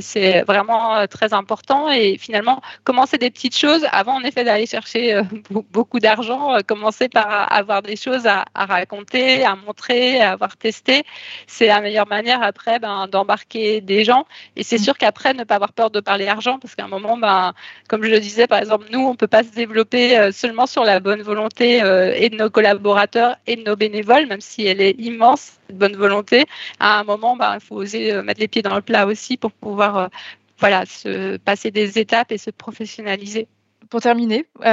c'est 0.01 0.43
vraiment 0.43 1.07
très 1.09 1.33
important 1.35 1.91
et 1.91 2.17
finalement 2.19 2.61
commencer 2.85 3.19
des 3.19 3.31
petites 3.31 3.57
choses 3.57 3.87
avant 3.91 4.15
en 4.15 4.23
effet 4.23 4.45
d'aller 4.45 4.67
chercher 4.67 5.21
beaucoup 5.51 5.99
d'argent, 5.99 6.59
commencer 6.67 7.09
par 7.09 7.53
avoir 7.53 7.83
des 7.83 7.97
choses 7.97 8.27
à, 8.27 8.45
raconter, 8.55 9.45
à 9.45 9.57
montrer, 9.57 10.21
à 10.21 10.33
avoir 10.33 10.57
testé, 10.57 11.03
c'est 11.47 11.67
la 11.67 11.81
meilleure 11.81 12.09
manière 12.09 12.43
après 12.43 12.79
ben, 12.79 13.09
d'embarquer 13.09 13.81
des 13.81 14.05
gens 14.05 14.27
et 14.57 14.63
c'est 14.63 14.77
mmh. 14.77 14.85
sûr 14.85 14.99
qu'après 14.99 15.35
ne 15.35 15.45
pas 15.45 15.57
avoir 15.57 15.73
peur 15.73 15.91
de 15.91 16.01
parler 16.01 16.29
argent 16.29 16.59
parce 16.59 16.75
qu'à 16.75 16.85
un 16.85 16.89
moment 16.89 17.17
ben 17.17 17.55
comme 17.89 18.03
je 18.05 18.11
le 18.11 18.21
disais 18.21 18.47
par 18.53 18.61
exemple, 18.61 18.89
nous, 18.91 18.99
on 18.99 19.13
ne 19.13 19.17
peut 19.17 19.27
pas 19.27 19.45
se 19.45 19.49
développer 19.49 20.19
euh, 20.19 20.31
seulement 20.31 20.67
sur 20.67 20.85
la 20.85 21.01
bonne 21.01 21.23
volonté 21.23 21.83
euh, 21.83 22.13
et 22.15 22.29
de 22.29 22.37
nos 22.37 22.51
collaborateurs 22.51 23.37
et 23.47 23.57
de 23.57 23.63
nos 23.63 23.77
bénévoles, 23.77 24.27
même 24.27 24.43
si 24.43 24.67
elle 24.67 24.83
est 24.83 24.95
immense, 24.99 25.53
cette 25.67 25.79
bonne 25.79 25.97
volonté. 25.97 26.45
À 26.79 27.01
un 27.01 27.05
moment, 27.05 27.35
bah, 27.35 27.57
il 27.59 27.65
faut 27.65 27.77
oser 27.77 28.13
euh, 28.13 28.23
mettre 28.23 28.41
les 28.41 28.49
pieds 28.49 28.61
dans 28.61 28.75
le 28.75 28.83
plat 28.83 29.07
aussi 29.07 29.39
pour 29.39 29.53
pouvoir 29.53 30.11
voilà, 30.59 30.85
se 30.85 31.39
passer 31.39 31.71
des 31.71 31.99
étapes 31.99 32.31
et 32.31 32.37
se 32.37 32.51
professionnaliser. 32.51 33.49
Pour 33.93 34.01
terminer, 34.01 34.47
vous 34.57 34.65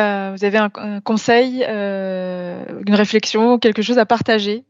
avez 0.46 0.58
un, 0.58 1.02
conseil, 1.02 1.62
une 1.62 2.96
réflexion, 2.96 3.60
quelque 3.60 3.82
chose 3.82 3.98
à 3.98 4.06
partager 4.06 4.64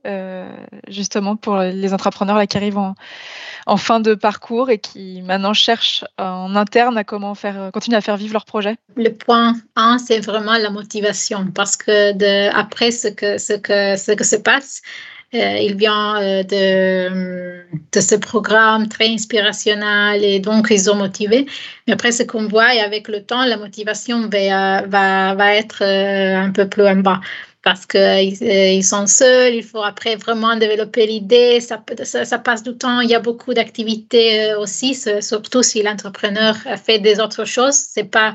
justement 0.87 1.35
pour 1.35 1.57
les 1.57 1.93
entrepreneurs 1.93 2.41
qui 2.47 2.57
arrivent 2.57 2.79
en, 2.79 3.77
fin 3.77 3.99
de 3.99 4.15
parcours 4.15 4.71
et 4.71 4.79
qui 4.79 5.21
maintenant 5.21 5.53
cherchent 5.53 6.03
en 6.17 6.55
interne 6.55 6.97
à 6.97 7.03
comment 7.03 7.35
faire, 7.35 7.69
continuer 7.71 7.97
à 7.97 8.01
faire 8.01 8.17
vivre 8.17 8.33
leur 8.33 8.45
projet? 8.45 8.77
Le 8.95 9.09
point 9.09 9.53
1, 9.75 9.99
c'est 9.99 10.19
vraiment 10.19 10.57
la 10.57 10.71
motivation. 10.71 11.45
Parce 11.53 11.77
que 11.77 12.49
après 12.51 12.89
ce 12.89 13.07
que, 13.07 13.37
ce, 13.37 13.53
que, 13.53 13.97
ce 13.97 14.13
que 14.13 14.23
se 14.23 14.35
passe, 14.35 14.81
euh, 14.81 15.18
il 15.33 15.75
vient 15.75 16.21
euh, 16.21 16.43
de, 16.43 17.99
ce 17.99 18.15
programme 18.15 18.87
très 18.87 19.07
inspirationnel 19.09 20.23
et 20.23 20.39
donc 20.39 20.67
ils 20.71 20.81
sont 20.81 20.95
motivés. 20.95 21.45
Mais 21.87 21.93
après, 21.93 22.11
ce 22.11 22.23
qu'on 22.23 22.47
voit, 22.47 22.69
avec 22.83 23.07
le 23.07 23.23
temps, 23.23 23.45
la 23.45 23.57
motivation 23.57 24.27
va, 24.27 25.55
être 25.55 25.83
euh, 25.83 26.35
un 26.35 26.51
peu 26.51 26.67
plus 26.67 26.87
en 26.87 26.97
bas 26.97 27.19
parce 27.61 27.85
qu'ils 27.85 28.41
ils 28.41 28.83
sont 28.83 29.05
seuls, 29.05 29.53
il 29.53 29.63
faut 29.63 29.83
après 29.83 30.15
vraiment 30.15 30.55
développer 30.55 31.05
l'idée, 31.05 31.59
ça, 31.59 31.83
ça, 32.03 32.39
passe 32.39 32.63
du 32.63 32.73
temps, 32.77 33.01
il 33.01 33.09
y 33.09 33.15
a 33.15 33.19
beaucoup 33.19 33.53
d'activités 33.53 34.55
aussi, 34.55 34.97
surtout 35.21 35.61
si 35.61 35.83
l'entrepreneur 35.83 36.55
fait 36.83 36.99
des 36.99 37.19
autres 37.19 37.43
choses, 37.43 37.75
c'est 37.75 38.05
pas 38.05 38.33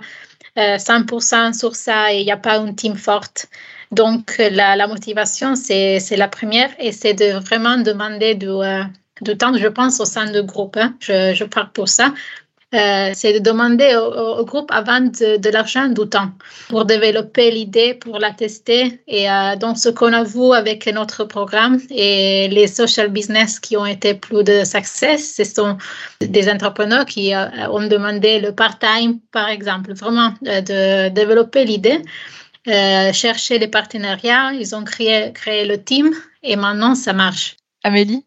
100% 0.56 1.58
sur 1.58 1.74
ça 1.74 2.12
et 2.12 2.20
il 2.20 2.26
n'y 2.26 2.32
a 2.32 2.36
pas 2.36 2.58
une 2.58 2.76
team 2.76 2.96
forte. 2.96 3.48
Donc, 3.90 4.36
la, 4.38 4.86
motivation, 4.86 5.54
c'est 5.56 6.16
la 6.16 6.28
première 6.28 6.70
et 6.78 6.92
c'est 6.92 7.14
de 7.14 7.38
vraiment 7.38 7.76
demander 7.78 8.34
du, 8.34 8.48
euh, 8.48 8.84
temps, 9.38 9.56
je 9.56 9.68
pense, 9.68 10.00
au 10.00 10.04
sein 10.04 10.30
du 10.30 10.42
groupe. 10.42 10.76
Hein. 10.76 10.94
Je, 11.00 11.34
je 11.34 11.44
parle 11.44 11.70
pour 11.72 11.88
ça. 11.88 12.12
Euh, 12.74 13.12
c'est 13.14 13.34
de 13.34 13.38
demander 13.38 13.94
au, 13.94 14.44
groupe 14.44 14.68
avant 14.72 15.00
de, 15.00 15.36
de 15.36 15.50
l'argent 15.50 15.86
du 15.86 16.08
temps 16.08 16.30
pour 16.68 16.84
développer 16.84 17.52
l'idée, 17.52 17.94
pour 17.94 18.18
la 18.18 18.32
tester. 18.32 19.00
Et 19.06 19.30
euh, 19.30 19.54
donc, 19.54 19.78
ce 19.78 19.90
qu'on 19.90 20.12
a 20.12 20.24
vu 20.24 20.52
avec 20.52 20.86
notre 20.88 21.24
programme 21.24 21.78
et 21.90 22.48
les 22.48 22.66
social 22.66 23.10
business 23.10 23.60
qui 23.60 23.76
ont 23.76 23.86
été 23.86 24.14
plus 24.14 24.42
de 24.42 24.64
succès, 24.64 25.18
ce 25.18 25.44
sont 25.44 25.76
des 26.20 26.50
entrepreneurs 26.50 27.04
qui 27.04 27.32
ont 27.70 27.86
demandé 27.86 28.40
le 28.40 28.52
part-time, 28.52 29.20
par 29.30 29.48
exemple, 29.50 29.92
vraiment 29.92 30.34
de 30.42 31.10
développer 31.10 31.64
l'idée 31.64 32.00
euh, 32.68 33.12
chercher 33.12 33.58
les 33.58 33.68
partenariats, 33.68 34.52
ils 34.52 34.74
ont 34.74 34.84
créé, 34.84 35.32
créé 35.32 35.66
le 35.66 35.82
team 35.82 36.14
et 36.42 36.56
maintenant 36.56 36.94
ça 36.94 37.12
marche. 37.12 37.56
Amélie? 37.82 38.24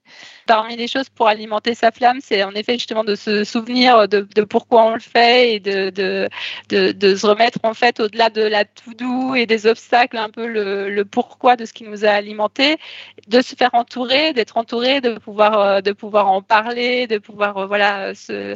Parmi 0.47 0.75
les 0.75 0.87
choses 0.87 1.09
pour 1.09 1.27
alimenter 1.27 1.75
sa 1.75 1.91
flamme, 1.91 2.19
c'est 2.23 2.43
en 2.43 2.53
effet 2.53 2.73
justement 2.73 3.03
de 3.03 3.15
se 3.15 3.43
souvenir 3.43 4.07
de, 4.07 4.21
pourquoi 4.43 4.85
on 4.85 4.93
le 4.93 4.99
fait 4.99 5.55
et 5.55 5.59
de, 5.59 6.27
se 6.71 7.27
remettre 7.27 7.59
en 7.63 7.73
fait 7.73 7.99
au-delà 7.99 8.29
de 8.29 8.41
la 8.41 8.65
tout 8.65 8.93
doux 8.93 9.35
et 9.35 9.45
des 9.45 9.67
obstacles, 9.67 10.17
un 10.17 10.29
peu 10.29 10.47
le, 10.47 11.03
pourquoi 11.05 11.55
de 11.55 11.65
ce 11.65 11.73
qui 11.73 11.83
nous 11.83 12.05
a 12.05 12.09
alimenté, 12.09 12.77
de 13.27 13.41
se 13.41 13.55
faire 13.55 13.71
entourer, 13.73 14.33
d'être 14.33 14.57
entouré, 14.57 15.01
de 15.01 15.17
pouvoir, 15.19 15.59
euh, 15.59 15.81
en 16.13 16.41
parler, 16.41 17.07
de 17.07 17.17
pouvoir 17.17 17.57
euh, 17.57 17.65
voilà, 17.67 18.15
se, 18.15 18.55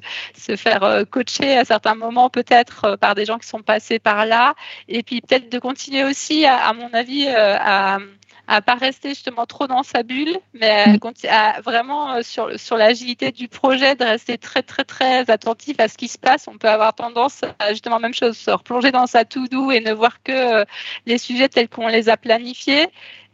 faire 0.56 0.84
euh, 0.84 1.04
coacher 1.04 1.58
à 1.58 1.66
certains 1.66 1.96
moments 1.96 2.30
peut-être 2.30 2.98
par 2.98 3.16
des 3.16 3.26
gens 3.26 3.38
qui 3.38 3.48
sont 3.48 3.62
passés 3.62 4.00
par 4.00 4.26
là, 4.26 4.56
et 4.88 5.04
puis 5.04 5.22
peut-être 5.22 5.52
de 5.52 5.60
continuer 5.60 6.04
aussi, 6.04 6.46
à 6.46 6.74
mon 6.74 6.90
avis, 6.94 7.28
à 7.28 8.00
à 8.48 8.62
pas 8.62 8.76
rester 8.76 9.10
justement 9.10 9.46
trop 9.46 9.68
dans 9.68 9.84
sa 9.84 10.04
bulle, 10.04 10.38
mais 10.54 10.88
mm. 10.88 11.00
à, 11.30 11.62
vraiment 11.62 12.14
euh, 12.14 12.22
sur, 12.22 12.60
sur 12.60 12.78
l'agilité 12.78 13.32
du 13.32 13.48
projet, 13.48 13.96
de 13.96 14.04
rester 14.04 14.38
très 14.38 14.64
très 14.64 14.84
très 14.84 15.30
attentif 15.30 15.80
à 15.80 15.88
ce 15.88 15.98
qui 15.98 16.08
se 16.08 16.18
passe. 16.18 16.48
On 16.48 16.58
peut 16.58 16.70
avoir 16.70 16.94
tendance 16.94 17.42
à 17.60 17.70
justement 17.70 18.00
même 18.00 18.14
chose, 18.14 18.38
se 18.38 18.52
replonger 18.52 18.92
dans 18.92 19.08
sa 19.08 19.26
to 19.26 19.48
do 19.48 19.72
et 19.72 19.80
ne 19.80 19.94
voir 19.94 20.22
que 20.24 20.32
euh, 20.32 20.66
les 21.06 21.18
sujets 21.18 21.50
tels 21.50 21.70
qu'on 21.70 21.88
les 21.88 22.10
a 22.10 22.18
planifiés. 22.18 22.88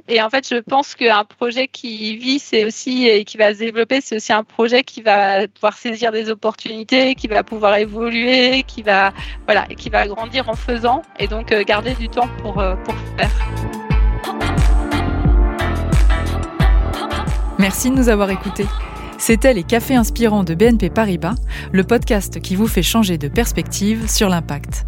Et 0.10 0.22
en 0.22 0.30
fait, 0.30 0.48
je 0.48 0.56
pense 0.58 0.96
qu'un 0.96 1.26
projet 1.26 1.68
qui 1.68 2.16
vit, 2.16 2.40
c'est 2.40 2.64
aussi 2.64 3.08
et 3.08 3.26
qui 3.26 3.36
va 3.36 3.54
se 3.54 3.60
développer, 3.60 4.00
c'est 4.00 4.16
aussi 4.16 4.32
un 4.32 4.46
projet 4.46 4.84
qui 4.84 5.02
va 5.02 5.48
pouvoir 5.50 5.78
saisir 5.78 6.14
des 6.14 6.30
opportunités, 6.30 7.14
qui 7.16 7.28
va 7.28 7.44
pouvoir 7.44 7.76
évoluer, 7.76 8.64
qui 8.64 8.84
va 8.84 9.12
voilà, 9.46 9.66
qui 9.66 9.90
va 9.90 10.08
grandir 10.08 10.48
en 10.48 10.56
faisant, 10.56 11.02
et 11.20 11.28
donc 11.28 11.52
euh, 11.52 11.64
garder 11.66 11.94
du 11.96 12.08
temps 12.08 12.30
pour 12.42 12.54
pour 12.54 12.96
faire. 13.18 13.87
Merci 17.60 17.90
de 17.90 17.96
nous 17.96 18.10
avoir 18.10 18.30
écoutés. 18.30 18.68
C'était 19.18 19.54
les 19.54 19.64
Cafés 19.64 19.96
Inspirants 19.96 20.44
de 20.44 20.54
BNP 20.54 20.92
Paribas, 20.92 21.36
le 21.72 21.84
podcast 21.84 22.40
qui 22.40 22.56
vous 22.56 22.68
fait 22.68 22.84
changer 22.84 23.18
de 23.18 23.28
perspective 23.28 24.08
sur 24.08 24.30
l'impact. 24.30 24.86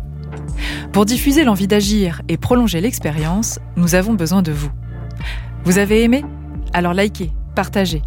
Pour 0.93 1.05
diffuser 1.05 1.43
l'envie 1.43 1.67
d'agir 1.67 2.21
et 2.27 2.37
prolonger 2.37 2.79
l'expérience, 2.79 3.59
nous 3.75 3.95
avons 3.95 4.13
besoin 4.13 4.43
de 4.43 4.51
vous. 4.51 4.69
Vous 5.63 5.79
avez 5.79 6.03
aimé? 6.03 6.23
Alors 6.73 6.93
likez, 6.93 7.31
partagez. 7.55 8.03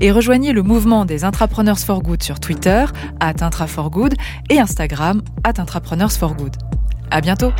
Et 0.00 0.10
rejoignez 0.10 0.52
le 0.52 0.62
mouvement 0.62 1.04
des 1.04 1.24
Intrapreneurs 1.24 1.78
for 1.78 2.02
Good 2.02 2.22
sur 2.22 2.40
Twitter, 2.40 2.84
at 3.20 3.34
Intraforgood, 3.40 4.14
et 4.50 4.58
Instagram, 4.58 5.22
at 5.44 5.60
Intrapreneurs 5.60 6.12
for 6.12 6.34
Good. 6.34 6.56
À 7.12 7.20
bientôt! 7.20 7.52